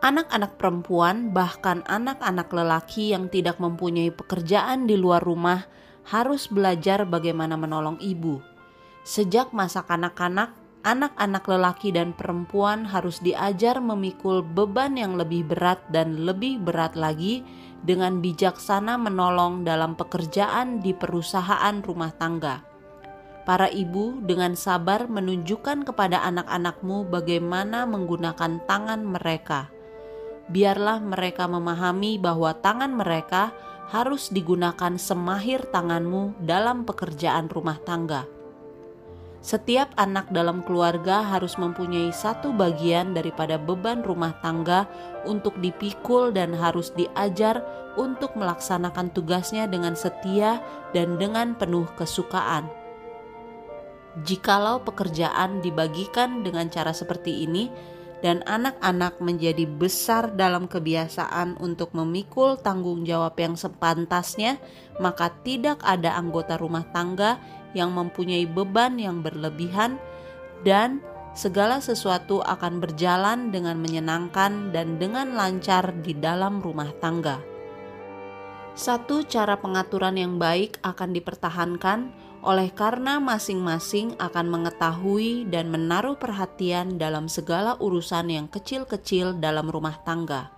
Anak-anak 0.00 0.56
perempuan, 0.56 1.34
bahkan 1.34 1.84
anak-anak 1.84 2.48
lelaki 2.54 3.12
yang 3.12 3.28
tidak 3.28 3.58
mempunyai 3.60 4.14
pekerjaan 4.14 4.88
di 4.88 4.96
luar 4.96 5.20
rumah, 5.20 5.66
harus 6.08 6.48
belajar 6.48 7.04
bagaimana 7.04 7.58
menolong 7.58 8.00
ibu. 8.00 8.40
Sejak 9.04 9.52
masa 9.52 9.84
kanak-kanak, 9.84 10.56
anak-anak 10.80 11.44
lelaki 11.44 11.92
dan 11.92 12.16
perempuan 12.16 12.88
harus 12.88 13.20
diajar 13.20 13.84
memikul 13.84 14.40
beban 14.40 14.96
yang 14.96 15.16
lebih 15.16 15.44
berat 15.44 15.80
dan 15.92 16.24
lebih 16.24 16.56
berat 16.60 16.96
lagi 16.96 17.44
dengan 17.84 18.20
bijaksana 18.24 18.96
menolong 18.96 19.64
dalam 19.64 19.96
pekerjaan 19.96 20.80
di 20.80 20.96
perusahaan 20.96 21.80
rumah 21.84 22.12
tangga. 22.16 22.64
Para 23.44 23.68
ibu 23.72 24.20
dengan 24.24 24.52
sabar 24.52 25.08
menunjukkan 25.08 25.88
kepada 25.88 26.22
anak-anakmu 26.28 27.08
bagaimana 27.08 27.88
menggunakan 27.88 28.62
tangan 28.68 29.00
mereka. 29.04 29.72
Biarlah 30.52 31.00
mereka 31.00 31.48
memahami 31.48 32.20
bahwa 32.20 32.52
tangan 32.56 32.92
mereka 32.92 33.52
harus 33.90 34.30
digunakan 34.30 34.94
semahir 35.00 35.66
tanganmu 35.72 36.46
dalam 36.46 36.86
pekerjaan 36.86 37.50
rumah 37.50 37.80
tangga 37.82 38.39
setiap 39.40 39.96
anak 39.96 40.28
dalam 40.28 40.60
keluarga 40.60 41.24
harus 41.24 41.56
mempunyai 41.56 42.12
satu 42.12 42.52
bagian 42.52 43.16
daripada 43.16 43.56
beban 43.56 44.04
rumah 44.04 44.36
tangga 44.44 44.84
untuk 45.24 45.56
dipikul 45.64 46.28
dan 46.28 46.52
harus 46.52 46.92
diajar 46.92 47.64
untuk 47.96 48.36
melaksanakan 48.36 49.08
tugasnya 49.16 49.64
dengan 49.64 49.96
setia 49.96 50.60
dan 50.92 51.16
dengan 51.16 51.56
penuh 51.56 51.88
kesukaan. 51.96 52.68
Jikalau 54.28 54.84
pekerjaan 54.84 55.64
dibagikan 55.64 56.44
dengan 56.44 56.68
cara 56.68 56.92
seperti 56.92 57.48
ini, 57.48 57.72
dan 58.20 58.44
anak-anak 58.44 59.16
menjadi 59.24 59.64
besar 59.64 60.36
dalam 60.36 60.68
kebiasaan 60.68 61.56
untuk 61.56 61.96
memikul 61.96 62.60
tanggung 62.60 63.08
jawab 63.08 63.32
yang 63.40 63.56
sepantasnya, 63.56 64.60
maka 65.00 65.32
tidak 65.40 65.80
ada 65.80 66.14
anggota 66.20 66.60
rumah 66.60 66.84
tangga 66.92 67.40
yang 67.72 67.94
mempunyai 67.94 68.46
beban 68.48 68.98
yang 68.98 69.22
berlebihan, 69.24 69.96
dan 70.66 71.00
segala 71.32 71.78
sesuatu 71.78 72.42
akan 72.42 72.82
berjalan 72.82 73.54
dengan 73.54 73.78
menyenangkan 73.78 74.74
dan 74.74 74.98
dengan 74.98 75.34
lancar 75.38 75.94
di 76.02 76.12
dalam 76.16 76.58
rumah 76.58 76.90
tangga. 76.98 77.38
Satu 78.74 79.26
cara 79.26 79.58
pengaturan 79.58 80.16
yang 80.16 80.38
baik 80.38 80.78
akan 80.80 81.10
dipertahankan 81.12 82.10
oleh 82.40 82.72
karena 82.72 83.20
masing-masing 83.20 84.16
akan 84.16 84.48
mengetahui 84.48 85.44
dan 85.52 85.68
menaruh 85.68 86.16
perhatian 86.16 86.96
dalam 86.96 87.28
segala 87.28 87.76
urusan 87.76 88.32
yang 88.32 88.46
kecil-kecil 88.48 89.36
dalam 89.36 89.68
rumah 89.68 90.00
tangga. 90.00 90.48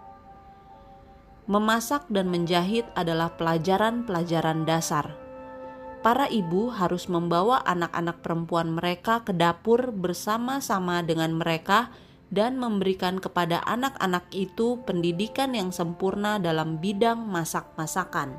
Memasak 1.51 2.07
dan 2.07 2.31
menjahit 2.31 2.87
adalah 2.95 3.35
pelajaran-pelajaran 3.35 4.63
dasar 4.63 5.22
para 6.03 6.27
ibu 6.27 6.75
harus 6.75 7.07
membawa 7.07 7.63
anak-anak 7.63 8.21
perempuan 8.21 8.75
mereka 8.75 9.23
ke 9.23 9.31
dapur 9.31 9.95
bersama-sama 9.95 11.01
dengan 11.07 11.39
mereka 11.39 11.95
dan 12.35 12.59
memberikan 12.59 13.23
kepada 13.23 13.63
anak-anak 13.63 14.27
itu 14.35 14.83
pendidikan 14.83 15.55
yang 15.55 15.71
sempurna 15.71 16.43
dalam 16.43 16.83
bidang 16.83 17.23
masak-masakan. 17.29 18.35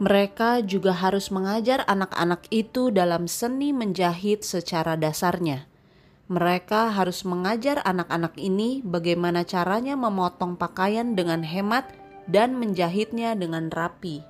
Mereka 0.00 0.64
juga 0.64 0.96
harus 0.96 1.28
mengajar 1.28 1.84
anak-anak 1.84 2.48
itu 2.48 2.88
dalam 2.88 3.28
seni 3.28 3.72
menjahit 3.76 4.44
secara 4.44 4.96
dasarnya. 4.96 5.68
Mereka 6.30 6.94
harus 6.94 7.26
mengajar 7.26 7.84
anak-anak 7.84 8.38
ini 8.40 8.80
bagaimana 8.80 9.44
caranya 9.44 9.98
memotong 9.98 10.56
pakaian 10.56 11.12
dengan 11.18 11.44
hemat 11.44 11.90
dan 12.30 12.56
menjahitnya 12.56 13.34
dengan 13.34 13.68
rapi. 13.68 14.29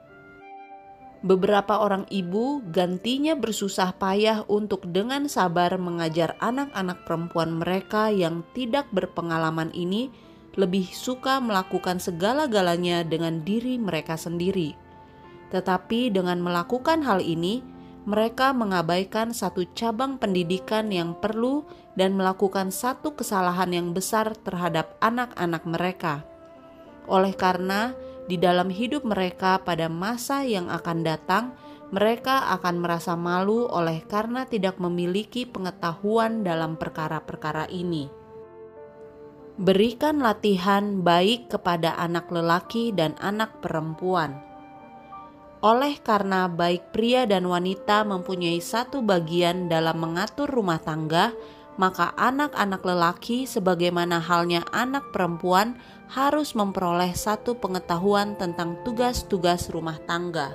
Beberapa 1.21 1.85
orang 1.85 2.09
ibu 2.09 2.65
gantinya 2.73 3.37
bersusah 3.37 3.93
payah 4.01 4.49
untuk 4.49 4.89
dengan 4.89 5.29
sabar 5.29 5.77
mengajar 5.77 6.33
anak-anak 6.41 7.05
perempuan 7.05 7.61
mereka 7.61 8.09
yang 8.09 8.41
tidak 8.57 8.89
berpengalaman 8.89 9.69
ini 9.77 10.09
lebih 10.57 10.89
suka 10.89 11.37
melakukan 11.39 12.01
segala-galanya 12.01 13.05
dengan 13.05 13.45
diri 13.45 13.77
mereka 13.77 14.17
sendiri. 14.17 14.73
Tetapi 15.53 16.09
dengan 16.09 16.41
melakukan 16.41 17.05
hal 17.05 17.21
ini, 17.21 17.61
mereka 18.09 18.57
mengabaikan 18.57 19.37
satu 19.37 19.69
cabang 19.77 20.17
pendidikan 20.17 20.89
yang 20.89 21.13
perlu 21.13 21.69
dan 22.01 22.17
melakukan 22.17 22.73
satu 22.73 23.13
kesalahan 23.13 23.77
yang 23.77 23.93
besar 23.93 24.33
terhadap 24.41 24.97
anak-anak 25.05 25.69
mereka. 25.69 26.25
Oleh 27.05 27.37
karena 27.37 27.93
di 28.31 28.39
dalam 28.39 28.71
hidup 28.71 29.03
mereka 29.03 29.59
pada 29.67 29.91
masa 29.91 30.47
yang 30.47 30.71
akan 30.71 31.03
datang, 31.03 31.59
mereka 31.91 32.55
akan 32.55 32.79
merasa 32.79 33.19
malu 33.19 33.67
oleh 33.67 34.07
karena 34.07 34.47
tidak 34.47 34.79
memiliki 34.79 35.43
pengetahuan 35.43 36.47
dalam 36.47 36.79
perkara-perkara 36.79 37.67
ini. 37.67 38.07
Berikan 39.59 40.23
latihan 40.23 41.03
baik 41.03 41.51
kepada 41.51 41.99
anak 41.99 42.31
lelaki 42.31 42.95
dan 42.95 43.19
anak 43.19 43.59
perempuan. 43.59 44.39
Oleh 45.61 46.01
karena 46.01 46.49
baik 46.49 46.95
pria 46.95 47.29
dan 47.29 47.45
wanita 47.45 48.07
mempunyai 48.07 48.63
satu 48.63 49.05
bagian 49.05 49.69
dalam 49.69 50.01
mengatur 50.01 50.49
rumah 50.49 50.81
tangga, 50.81 51.35
maka 51.81 52.13
anak-anak 52.21 52.85
lelaki, 52.85 53.49
sebagaimana 53.49 54.21
halnya 54.21 54.61
anak 54.69 55.17
perempuan, 55.17 55.81
harus 56.13 56.53
memperoleh 56.53 57.17
satu 57.17 57.57
pengetahuan 57.57 58.37
tentang 58.37 58.77
tugas-tugas 58.85 59.73
rumah 59.73 59.97
tangga. 60.05 60.53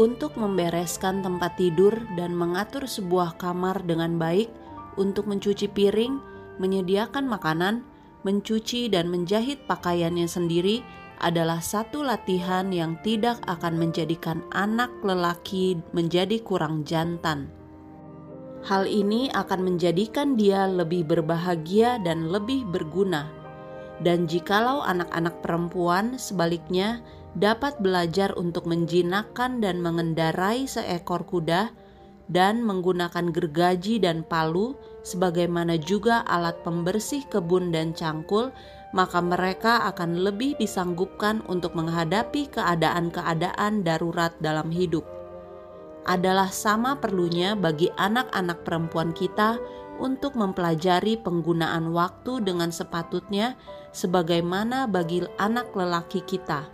Untuk 0.00 0.32
membereskan 0.40 1.20
tempat 1.20 1.60
tidur 1.60 1.92
dan 2.16 2.32
mengatur 2.32 2.88
sebuah 2.88 3.36
kamar 3.36 3.84
dengan 3.84 4.16
baik, 4.16 4.48
untuk 4.96 5.28
mencuci 5.28 5.68
piring, 5.68 6.24
menyediakan 6.56 7.28
makanan, 7.28 7.84
mencuci 8.24 8.88
dan 8.88 9.12
menjahit 9.12 9.60
pakaiannya 9.68 10.24
sendiri, 10.24 10.80
adalah 11.20 11.60
satu 11.60 12.00
latihan 12.00 12.72
yang 12.72 12.96
tidak 13.04 13.40
akan 13.44 13.76
menjadikan 13.76 14.40
anak 14.56 14.88
lelaki 15.04 15.80
menjadi 15.92 16.40
kurang 16.40 16.84
jantan. 16.88 17.55
Hal 18.66 18.90
ini 18.90 19.30
akan 19.30 19.62
menjadikan 19.62 20.34
dia 20.34 20.66
lebih 20.66 21.06
berbahagia 21.06 22.02
dan 22.02 22.34
lebih 22.34 22.66
berguna. 22.66 23.30
Dan 24.02 24.26
jikalau 24.26 24.82
anak-anak 24.82 25.38
perempuan 25.38 26.18
sebaliknya 26.18 26.98
dapat 27.38 27.78
belajar 27.78 28.34
untuk 28.34 28.66
menjinakkan 28.66 29.62
dan 29.62 29.78
mengendarai 29.78 30.66
seekor 30.66 31.22
kuda 31.22 31.70
dan 32.26 32.66
menggunakan 32.66 33.30
gergaji 33.30 34.02
dan 34.02 34.26
palu 34.26 34.74
sebagaimana 35.06 35.78
juga 35.78 36.26
alat 36.26 36.58
pembersih 36.66 37.22
kebun 37.30 37.70
dan 37.70 37.94
cangkul 37.94 38.50
maka 38.90 39.22
mereka 39.22 39.86
akan 39.94 40.26
lebih 40.26 40.58
disanggupkan 40.58 41.38
untuk 41.46 41.78
menghadapi 41.78 42.50
keadaan-keadaan 42.50 43.86
darurat 43.86 44.34
dalam 44.42 44.74
hidup. 44.74 45.15
Adalah 46.06 46.54
sama 46.54 47.02
perlunya 47.02 47.58
bagi 47.58 47.90
anak-anak 47.98 48.62
perempuan 48.62 49.10
kita 49.10 49.58
untuk 49.98 50.38
mempelajari 50.38 51.18
penggunaan 51.18 51.90
waktu 51.90 52.46
dengan 52.46 52.70
sepatutnya, 52.70 53.58
sebagaimana 53.90 54.86
bagi 54.86 55.26
anak 55.40 55.74
lelaki 55.74 56.22
kita, 56.22 56.68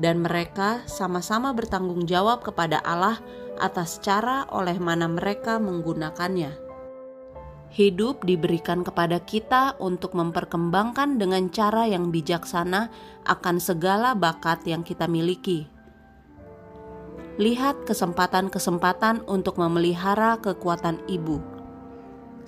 dan 0.00 0.24
mereka 0.24 0.80
sama-sama 0.88 1.52
bertanggung 1.52 2.08
jawab 2.08 2.40
kepada 2.40 2.80
Allah 2.80 3.20
atas 3.60 4.00
cara 4.00 4.48
oleh 4.48 4.80
mana 4.80 5.10
mereka 5.12 5.60
menggunakannya. 5.60 6.56
Hidup 7.70 8.26
diberikan 8.26 8.82
kepada 8.82 9.22
kita 9.22 9.78
untuk 9.78 10.18
memperkembangkan 10.18 11.22
dengan 11.22 11.52
cara 11.54 11.86
yang 11.86 12.10
bijaksana 12.10 12.90
akan 13.28 13.62
segala 13.62 14.18
bakat 14.18 14.66
yang 14.66 14.82
kita 14.82 15.06
miliki. 15.06 15.70
Lihat 17.38 17.86
kesempatan-kesempatan 17.86 19.28
untuk 19.28 19.60
memelihara 19.60 20.40
kekuatan 20.42 20.98
ibu. 21.06 21.38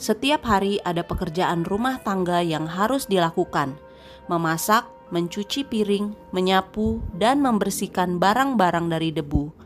Setiap 0.00 0.42
hari 0.42 0.82
ada 0.82 1.06
pekerjaan 1.06 1.62
rumah 1.62 2.02
tangga 2.02 2.42
yang 2.42 2.66
harus 2.66 3.06
dilakukan: 3.06 3.78
memasak, 4.26 4.88
mencuci 5.14 5.62
piring, 5.68 6.16
menyapu, 6.34 6.98
dan 7.14 7.38
membersihkan 7.38 8.18
barang-barang 8.18 8.90
dari 8.90 9.14
debu 9.14 9.62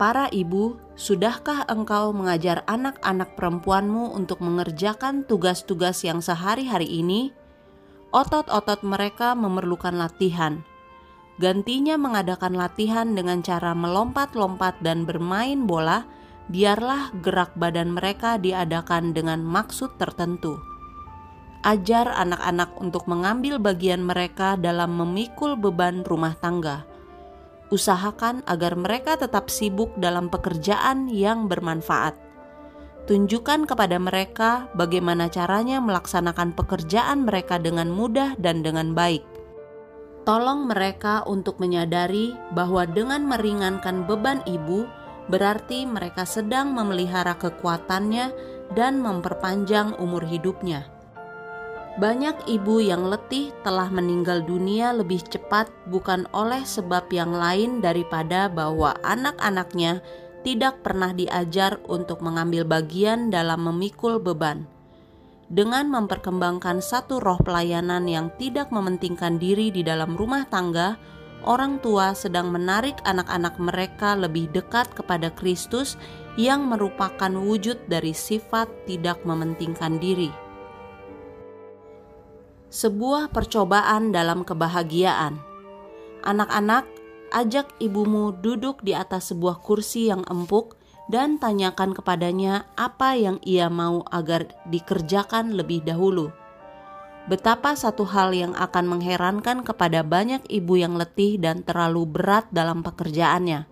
Para 0.00 0.32
ibu, 0.32 0.80
sudahkah 0.96 1.68
engkau 1.68 2.16
mengajar 2.16 2.64
anak-anak 2.64 3.36
perempuanmu 3.36 4.16
untuk 4.16 4.40
mengerjakan 4.40 5.28
tugas-tugas 5.28 6.00
yang 6.08 6.24
sehari-hari 6.24 6.88
ini? 6.88 7.36
Otot-otot 8.08 8.80
mereka 8.80 9.36
memerlukan 9.36 9.92
latihan. 9.92 10.64
Gantinya 11.40 11.96
mengadakan 11.96 12.52
latihan 12.52 13.16
dengan 13.16 13.40
cara 13.40 13.72
melompat-lompat 13.72 14.84
dan 14.84 15.08
bermain 15.08 15.64
bola, 15.64 16.04
biarlah 16.52 17.16
gerak 17.24 17.56
badan 17.56 17.96
mereka 17.96 18.36
diadakan 18.36 19.16
dengan 19.16 19.40
maksud 19.40 19.96
tertentu. 19.96 20.60
Ajar 21.64 22.12
anak-anak 22.12 22.76
untuk 22.76 23.08
mengambil 23.08 23.56
bagian 23.56 24.04
mereka 24.04 24.60
dalam 24.60 24.96
memikul 25.00 25.56
beban 25.56 26.04
rumah 26.04 26.36
tangga 26.36 26.90
usahakan 27.70 28.42
agar 28.50 28.74
mereka 28.74 29.16
tetap 29.16 29.48
sibuk 29.48 29.94
dalam 29.96 30.26
pekerjaan 30.26 31.06
yang 31.08 31.46
bermanfaat. 31.46 32.18
Tunjukkan 33.06 33.66
kepada 33.66 33.96
mereka 33.98 34.70
bagaimana 34.74 35.26
caranya 35.30 35.82
melaksanakan 35.82 36.54
pekerjaan 36.54 37.26
mereka 37.26 37.58
dengan 37.58 37.90
mudah 37.90 38.38
dan 38.38 38.62
dengan 38.62 38.94
baik. 38.94 39.24
Tolong 40.30 40.70
mereka 40.70 41.26
untuk 41.26 41.58
menyadari 41.58 42.38
bahwa 42.54 42.86
dengan 42.86 43.26
meringankan 43.26 44.06
beban 44.06 44.46
ibu, 44.46 44.86
berarti 45.26 45.90
mereka 45.90 46.22
sedang 46.22 46.70
memelihara 46.70 47.34
kekuatannya 47.34 48.30
dan 48.78 49.02
memperpanjang 49.02 49.98
umur 49.98 50.22
hidupnya. 50.22 50.86
Banyak 51.98 52.46
ibu 52.46 52.78
yang 52.78 53.10
letih 53.10 53.50
telah 53.66 53.90
meninggal 53.90 54.46
dunia 54.46 54.94
lebih 54.94 55.18
cepat, 55.18 55.66
bukan 55.90 56.30
oleh 56.30 56.62
sebab 56.62 57.10
yang 57.10 57.34
lain 57.34 57.82
daripada 57.82 58.46
bahwa 58.46 58.94
anak-anaknya 59.02 59.98
tidak 60.46 60.78
pernah 60.86 61.10
diajar 61.10 61.82
untuk 61.90 62.22
mengambil 62.22 62.62
bagian 62.62 63.34
dalam 63.34 63.66
memikul 63.66 64.22
beban. 64.22 64.62
Dengan 65.50 65.90
memperkembangkan 65.90 66.78
satu 66.78 67.18
roh 67.18 67.38
pelayanan 67.42 68.06
yang 68.06 68.30
tidak 68.38 68.70
mementingkan 68.70 69.42
diri 69.42 69.74
di 69.74 69.82
dalam 69.82 70.14
rumah 70.14 70.46
tangga, 70.46 70.94
orang 71.42 71.82
tua 71.82 72.14
sedang 72.14 72.54
menarik 72.54 72.94
anak-anak 73.02 73.58
mereka 73.58 74.14
lebih 74.14 74.46
dekat 74.54 74.94
kepada 74.94 75.34
Kristus, 75.34 75.98
yang 76.38 76.70
merupakan 76.70 77.34
wujud 77.34 77.90
dari 77.90 78.14
sifat 78.14 78.70
tidak 78.86 79.26
mementingkan 79.26 79.98
diri 79.98 80.30
sebuah 82.70 83.34
percobaan 83.34 84.14
dalam 84.14 84.46
kebahagiaan. 84.46 85.42
Anak-anak, 86.22 86.86
ajak 87.34 87.66
ibumu 87.82 88.30
duduk 88.30 88.80
di 88.86 88.94
atas 88.94 89.34
sebuah 89.34 89.58
kursi 89.58 90.08
yang 90.08 90.22
empuk 90.30 90.78
dan 91.10 91.36
tanyakan 91.42 91.92
kepadanya 91.92 92.70
apa 92.78 93.18
yang 93.18 93.42
ia 93.42 93.66
mau 93.66 94.06
agar 94.14 94.46
dikerjakan 94.70 95.58
lebih 95.58 95.82
dahulu. 95.82 96.30
Betapa 97.26 97.74
satu 97.76 98.06
hal 98.06 98.32
yang 98.32 98.54
akan 98.54 98.86
mengherankan 98.86 99.66
kepada 99.66 100.06
banyak 100.06 100.40
ibu 100.48 100.78
yang 100.78 100.94
letih 100.94 101.36
dan 101.36 101.66
terlalu 101.66 102.06
berat 102.08 102.46
dalam 102.54 102.80
pekerjaannya 102.80 103.68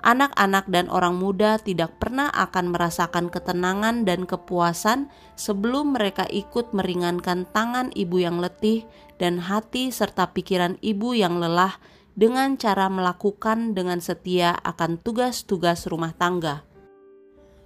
anak-anak 0.00 0.68
dan 0.68 0.88
orang 0.88 1.16
muda 1.16 1.60
tidak 1.60 1.96
pernah 2.00 2.32
akan 2.32 2.72
merasakan 2.72 3.28
ketenangan 3.28 4.08
dan 4.08 4.24
kepuasan 4.24 5.12
sebelum 5.36 5.96
mereka 5.96 6.24
ikut 6.28 6.72
meringankan 6.72 7.44
tangan 7.52 7.92
ibu 7.92 8.20
yang 8.20 8.40
letih 8.40 8.88
dan 9.20 9.40
hati 9.40 9.92
serta 9.92 10.32
pikiran 10.32 10.80
ibu 10.80 11.12
yang 11.12 11.36
lelah 11.38 11.76
dengan 12.16 12.56
cara 12.56 12.88
melakukan 12.90 13.76
dengan 13.76 14.00
setia 14.02 14.56
akan 14.64 15.00
tugas-tugas 15.00 15.86
rumah 15.88 16.16
tangga. 16.16 16.69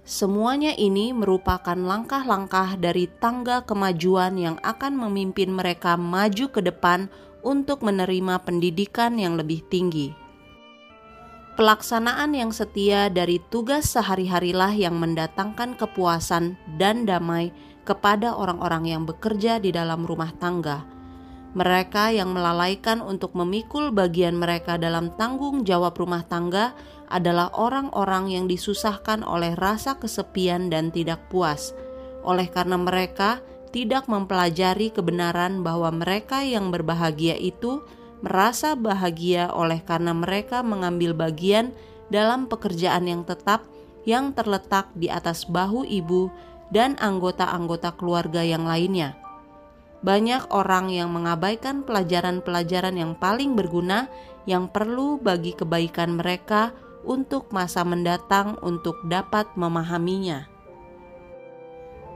Semuanya 0.05 0.77
ini 0.77 1.17
merupakan 1.17 1.73
langkah-langkah 1.73 2.77
dari 2.77 3.09
tangga 3.09 3.65
kemajuan 3.65 4.37
yang 4.37 4.61
akan 4.61 4.93
memimpin 5.01 5.49
mereka 5.49 5.97
maju 5.97 6.45
ke 6.53 6.61
depan 6.61 7.09
untuk 7.41 7.81
menerima 7.81 8.37
pendidikan 8.45 9.17
yang 9.17 9.33
lebih 9.33 9.65
tinggi. 9.65 10.13
Pelaksanaan 11.57 12.37
yang 12.37 12.53
setia 12.53 13.09
dari 13.09 13.41
tugas 13.49 13.89
sehari-harilah 13.97 14.77
yang 14.77 14.93
mendatangkan 15.01 15.73
kepuasan 15.73 16.53
dan 16.77 17.09
damai 17.09 17.49
kepada 17.81 18.37
orang-orang 18.37 18.93
yang 18.93 19.09
bekerja 19.09 19.57
di 19.57 19.73
dalam 19.73 20.05
rumah 20.05 20.29
tangga. 20.37 20.94
Mereka 21.55 22.11
yang 22.11 22.35
melalaikan 22.35 22.99
untuk 22.99 23.31
memikul 23.31 23.95
bagian 23.95 24.35
mereka 24.35 24.75
dalam 24.75 25.15
tanggung 25.15 25.63
jawab 25.63 25.95
rumah 25.95 26.27
tangga 26.27 26.75
adalah 27.07 27.47
orang-orang 27.55 28.27
yang 28.27 28.45
disusahkan 28.51 29.23
oleh 29.23 29.55
rasa 29.55 29.95
kesepian 29.95 30.67
dan 30.67 30.91
tidak 30.91 31.31
puas. 31.31 31.71
Oleh 32.27 32.51
karena 32.51 32.75
mereka 32.75 33.39
tidak 33.71 34.11
mempelajari 34.11 34.91
kebenaran 34.91 35.63
bahwa 35.63 35.95
mereka 35.95 36.43
yang 36.43 36.75
berbahagia 36.75 37.39
itu 37.39 37.79
merasa 38.19 38.75
bahagia 38.75 39.47
oleh 39.51 39.79
karena 39.79 40.11
mereka 40.11 40.59
mengambil 40.59 41.15
bagian 41.15 41.71
dalam 42.11 42.51
pekerjaan 42.51 43.07
yang 43.07 43.23
tetap 43.23 43.63
yang 44.03 44.35
terletak 44.35 44.91
di 44.93 45.07
atas 45.07 45.47
bahu 45.47 45.87
ibu 45.87 46.27
dan 46.69 46.99
anggota-anggota 47.01 47.95
keluarga 47.95 48.43
yang 48.45 48.67
lainnya. 48.67 49.24
Banyak 50.05 50.53
orang 50.53 50.93
yang 50.93 51.09
mengabaikan 51.09 51.81
pelajaran-pelajaran 51.81 52.93
yang 52.93 53.17
paling 53.17 53.57
berguna 53.57 54.05
yang 54.45 54.69
perlu 54.69 55.17
bagi 55.17 55.57
kebaikan 55.57 56.21
mereka 56.21 56.77
untuk 57.01 57.49
masa 57.49 57.81
mendatang 57.81 58.61
untuk 58.61 59.01
dapat 59.09 59.49
memahaminya. 59.57 60.45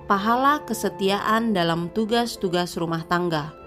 Pahala 0.06 0.62
kesetiaan 0.69 1.54
dalam 1.54 1.89
tugas-tugas 1.89 2.78
rumah 2.78 3.06
tangga 3.10 3.60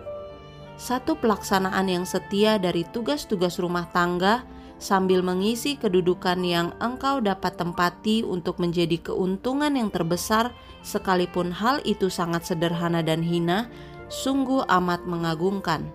satu 0.83 1.15
pelaksanaan 1.15 1.87
yang 1.87 2.03
setia 2.03 2.59
dari 2.59 2.83
tugas-tugas 2.83 3.63
rumah 3.63 3.87
tangga 3.95 4.43
sambil 4.83 5.23
mengisi 5.23 5.79
kedudukan 5.79 6.43
yang 6.43 6.75
engkau 6.83 7.23
dapat 7.23 7.55
tempati 7.55 8.27
untuk 8.27 8.59
menjadi 8.59 8.99
keuntungan 8.99 9.79
yang 9.79 9.95
terbesar, 9.95 10.51
sekalipun 10.83 11.55
hal 11.55 11.79
itu 11.87 12.11
sangat 12.11 12.43
sederhana 12.51 12.99
dan 12.99 13.23
hina, 13.23 13.71
sungguh 14.13 14.69
amat 14.69 15.09
mengagumkan. 15.09 15.89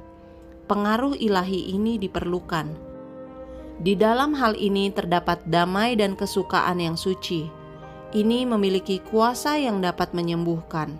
Pengaruh 0.65 1.13
ilahi 1.13 1.69
ini 1.69 2.01
diperlukan. 2.01 2.73
Di 3.77 3.93
dalam 3.93 4.33
hal 4.33 4.57
ini 4.57 4.89
terdapat 4.89 5.45
damai 5.45 5.93
dan 5.93 6.17
kesukaan 6.17 6.81
yang 6.81 6.97
suci. 6.97 7.45
Ini 8.17 8.49
memiliki 8.49 8.97
kuasa 9.03 9.59
yang 9.59 9.83
dapat 9.83 10.15
menyembuhkan 10.15 10.95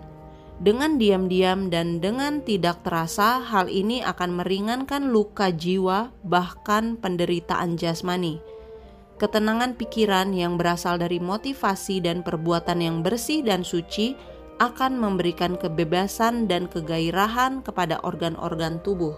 Dengan 0.60 0.98
diam-diam 1.00 1.72
dan 1.72 1.98
dengan 1.98 2.42
tidak 2.42 2.82
terasa, 2.82 3.42
hal 3.42 3.70
ini 3.70 4.02
akan 4.02 4.42
meringankan 4.42 5.14
luka 5.14 5.54
jiwa, 5.54 6.10
bahkan 6.26 6.98
penderitaan 6.98 7.78
jasmani. 7.78 8.42
Ketenangan 9.22 9.78
pikiran 9.78 10.34
yang 10.34 10.58
berasal 10.58 10.98
dari 10.98 11.22
motivasi 11.22 12.02
dan 12.02 12.26
perbuatan 12.26 12.82
yang 12.82 13.02
bersih 13.02 13.42
dan 13.46 13.62
suci 13.62 14.18
akan 14.58 14.98
memberikan 14.98 15.54
kebebasan 15.54 16.50
dan 16.50 16.66
kegairahan 16.66 17.62
kepada 17.62 18.02
organ-organ 18.02 18.82
tubuh. 18.82 19.14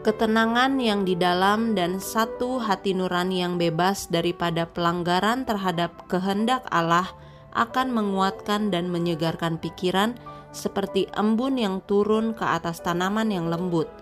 Ketenangan 0.00 0.80
yang 0.80 1.04
di 1.04 1.12
dalam 1.12 1.76
dan 1.76 2.00
satu 2.00 2.56
hati 2.56 2.96
nurani 2.96 3.44
yang 3.44 3.60
bebas 3.60 4.08
daripada 4.08 4.64
pelanggaran 4.64 5.44
terhadap 5.44 5.92
kehendak 6.08 6.64
Allah 6.72 7.12
akan 7.52 7.92
menguatkan 7.92 8.72
dan 8.72 8.88
menyegarkan 8.88 9.60
pikiran 9.60 10.16
seperti 10.56 11.04
embun 11.12 11.60
yang 11.60 11.84
turun 11.84 12.32
ke 12.32 12.42
atas 12.46 12.80
tanaman 12.80 13.28
yang 13.28 13.52
lembut. 13.52 13.92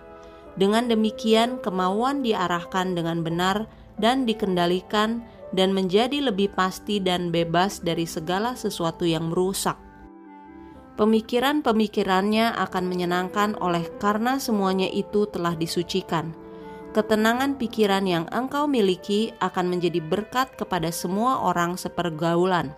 Dengan 0.55 0.87
demikian, 0.87 1.59
kemauan 1.62 2.22
diarahkan 2.22 2.94
dengan 2.94 3.27
benar 3.27 3.66
dan 3.98 4.22
dikendalikan, 4.22 5.27
dan 5.54 5.72
menjadi 5.72 6.20
lebih 6.20 6.52
pasti 6.52 7.00
dan 7.00 7.32
bebas 7.32 7.80
dari 7.80 8.04
segala 8.04 8.56
sesuatu 8.58 9.08
yang 9.08 9.32
merusak. 9.32 9.76
Pemikiran-pemikirannya 10.98 12.58
akan 12.58 12.84
menyenangkan 12.90 13.54
oleh 13.62 13.87
karena 14.02 14.42
semuanya 14.42 14.90
itu 14.90 15.30
telah 15.30 15.54
disucikan. 15.54 16.34
Ketenangan 16.90 17.54
pikiran 17.54 18.02
yang 18.02 18.26
engkau 18.34 18.66
miliki 18.66 19.30
akan 19.38 19.70
menjadi 19.70 20.02
berkat 20.02 20.58
kepada 20.58 20.90
semua 20.90 21.38
orang 21.46 21.78
sepergaulan 21.78 22.74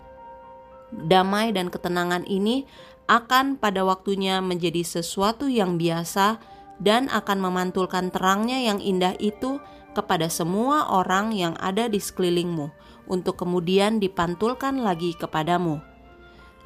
damai 0.93 1.55
dan 1.55 1.71
ketenangan 1.71 2.27
ini 2.27 2.67
akan 3.11 3.59
pada 3.59 3.83
waktunya 3.83 4.39
menjadi 4.39 4.87
sesuatu 4.87 5.51
yang 5.51 5.79
biasa 5.79 6.39
dan 6.79 7.11
akan 7.11 7.39
memantulkan 7.43 8.09
terangnya 8.15 8.59
yang 8.63 8.79
indah 8.79 9.15
itu 9.19 9.59
kepada 9.93 10.31
semua 10.31 10.89
orang 10.91 11.35
yang 11.35 11.55
ada 11.59 11.87
di 11.87 11.99
sekelilingmu, 11.99 12.71
untuk 13.11 13.41
kemudian 13.41 13.99
dipantulkan 13.99 14.83
lagi 14.83 15.15
kepadamu. 15.19 15.83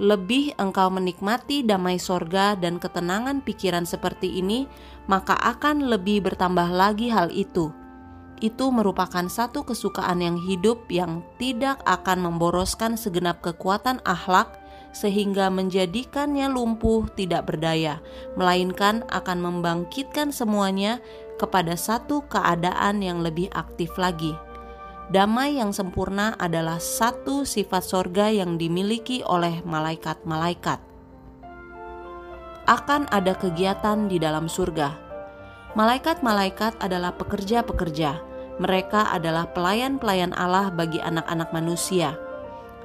Lebih 0.02 0.58
engkau 0.58 0.90
menikmati 0.90 1.62
damai 1.62 2.02
sorga 2.02 2.58
dan 2.58 2.82
ketenangan 2.82 3.46
pikiran 3.46 3.86
seperti 3.86 4.42
ini, 4.42 4.66
maka 5.06 5.38
akan 5.38 5.86
lebih 5.86 6.26
bertambah 6.26 6.66
lagi 6.74 7.08
hal 7.08 7.30
itu 7.30 7.70
itu 8.42 8.68
merupakan 8.68 9.24
satu 9.30 9.64
kesukaan 9.64 10.20
yang 10.20 10.36
hidup 10.36 10.84
yang 10.92 11.22
tidak 11.40 11.80
akan 11.88 12.28
memboroskan 12.28 12.98
segenap 12.98 13.40
kekuatan 13.40 14.04
akhlak 14.04 14.60
sehingga 14.94 15.50
menjadikannya 15.50 16.46
lumpuh 16.46 17.10
tidak 17.18 17.50
berdaya, 17.50 17.98
melainkan 18.38 19.02
akan 19.10 19.42
membangkitkan 19.42 20.30
semuanya 20.30 21.02
kepada 21.36 21.78
satu 21.78 22.24
keadaan 22.26 23.02
yang 23.02 23.22
lebih 23.22 23.50
aktif 23.54 23.94
lagi. 23.98 24.34
Damai 25.12 25.60
yang 25.60 25.70
sempurna 25.74 26.32
adalah 26.40 26.80
satu 26.80 27.44
sifat 27.44 27.84
sorga 27.84 28.32
yang 28.32 28.56
dimiliki 28.56 29.20
oleh 29.20 29.60
malaikat-malaikat. 29.66 30.80
Akan 32.64 33.04
ada 33.12 33.36
kegiatan 33.36 34.08
di 34.08 34.16
dalam 34.16 34.48
surga 34.48 35.04
Malaikat-malaikat 35.74 36.78
adalah 36.78 37.18
pekerja-pekerja. 37.18 38.22
Mereka 38.62 39.10
adalah 39.10 39.50
pelayan-pelayan 39.50 40.30
Allah 40.38 40.70
bagi 40.70 41.02
anak-anak 41.02 41.50
manusia. 41.50 42.14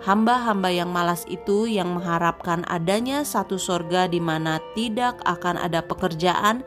Hamba-hamba 0.02 0.74
yang 0.74 0.90
malas 0.90 1.22
itu 1.30 1.70
yang 1.70 1.94
mengharapkan 1.94 2.66
adanya 2.66 3.22
satu 3.22 3.62
sorga 3.62 4.10
di 4.10 4.18
mana 4.18 4.58
tidak 4.74 5.22
akan 5.22 5.62
ada 5.62 5.86
pekerjaan 5.86 6.66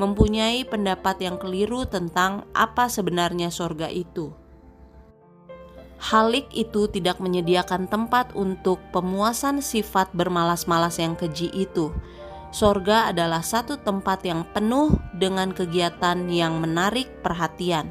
mempunyai 0.00 0.66
pendapat 0.66 1.22
yang 1.22 1.36
keliru 1.38 1.86
tentang 1.86 2.46
apa 2.56 2.90
sebenarnya 2.90 3.48
sorga 3.50 3.86
itu. 3.90 4.34
Halik 5.98 6.52
itu 6.52 6.90
tidak 6.90 7.16
menyediakan 7.22 7.88
tempat 7.88 8.34
untuk 8.36 8.82
pemuasan 8.92 9.64
sifat 9.64 10.12
bermalas-malas 10.12 11.00
yang 11.00 11.16
keji 11.16 11.48
itu 11.54 11.94
Sorga 12.54 13.10
adalah 13.10 13.42
satu 13.42 13.82
tempat 13.82 14.22
yang 14.22 14.46
penuh 14.54 14.94
dengan 15.18 15.50
kegiatan 15.50 16.30
yang 16.30 16.62
menarik 16.62 17.10
perhatian. 17.18 17.90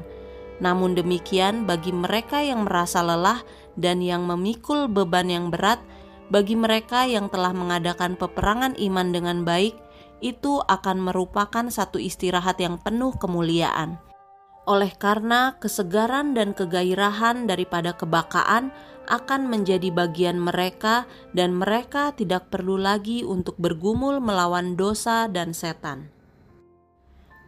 Namun 0.56 0.96
demikian, 0.96 1.68
bagi 1.68 1.92
mereka 1.92 2.40
yang 2.40 2.64
merasa 2.64 3.04
lelah 3.04 3.44
dan 3.76 4.00
yang 4.00 4.24
memikul 4.24 4.88
beban 4.88 5.28
yang 5.28 5.52
berat, 5.52 5.84
bagi 6.32 6.56
mereka 6.56 7.04
yang 7.04 7.28
telah 7.28 7.52
mengadakan 7.52 8.16
peperangan 8.16 8.72
iman 8.80 9.12
dengan 9.12 9.44
baik, 9.44 9.76
itu 10.22 10.62
akan 10.66 11.10
merupakan 11.10 11.66
satu 11.70 11.98
istirahat 11.98 12.60
yang 12.60 12.78
penuh 12.78 13.14
kemuliaan. 13.16 13.98
Oleh 14.64 14.92
karena 14.96 15.60
kesegaran 15.60 16.32
dan 16.32 16.56
kegairahan 16.56 17.44
daripada 17.44 17.92
kebakaan 17.92 18.72
akan 19.04 19.52
menjadi 19.52 19.92
bagian 19.92 20.40
mereka, 20.40 21.04
dan 21.36 21.52
mereka 21.52 22.16
tidak 22.16 22.48
perlu 22.48 22.80
lagi 22.80 23.20
untuk 23.20 23.52
bergumul 23.60 24.24
melawan 24.24 24.80
dosa 24.80 25.28
dan 25.28 25.52
setan. 25.52 26.08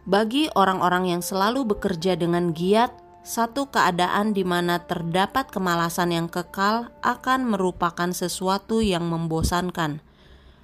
Bagi 0.05 0.47
orang-orang 0.53 1.17
yang 1.17 1.21
selalu 1.25 1.67
bekerja 1.67 2.15
dengan 2.15 2.53
giat, 2.53 2.93
satu 3.27 3.67
keadaan 3.67 4.31
di 4.31 4.47
mana 4.47 4.79
terdapat 4.87 5.51
kemalasan 5.51 6.15
yang 6.15 6.31
kekal 6.31 6.95
akan 7.03 7.43
merupakan 7.43 8.07
sesuatu 8.15 8.79
yang 8.79 9.03
membosankan. 9.11 9.99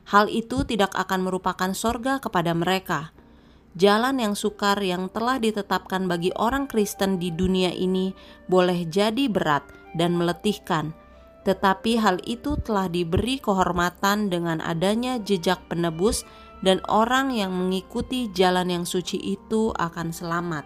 Hal 0.03 0.27
itu 0.27 0.67
tidak 0.67 0.91
akan 0.95 1.25
merupakan 1.27 1.71
sorga 1.71 2.19
kepada 2.19 2.51
mereka 2.51 3.15
jalan 3.73 4.21
yang 4.21 4.33
sukar 4.37 4.77
yang 4.81 5.09
telah 5.09 5.41
ditetapkan 5.41 6.05
bagi 6.05 6.29
orang 6.37 6.69
Kristen 6.69 7.17
di 7.17 7.33
dunia 7.33 7.73
ini 7.73 8.13
boleh 8.45 8.85
jadi 8.85 9.25
berat 9.29 9.65
dan 9.97 10.13
meletihkan, 10.17 10.93
tetapi 11.45 11.97
hal 11.97 12.21
itu 12.25 12.57
telah 12.61 12.89
diberi 12.89 13.41
kehormatan 13.41 14.29
dengan 14.29 14.61
adanya 14.61 15.17
jejak 15.21 15.61
penebus, 15.69 16.25
dan 16.63 16.79
orang 16.87 17.35
yang 17.35 17.51
mengikuti 17.51 18.31
jalan 18.31 18.71
yang 18.71 18.85
suci 18.87 19.19
itu 19.19 19.75
akan 19.75 20.15
selamat. 20.15 20.63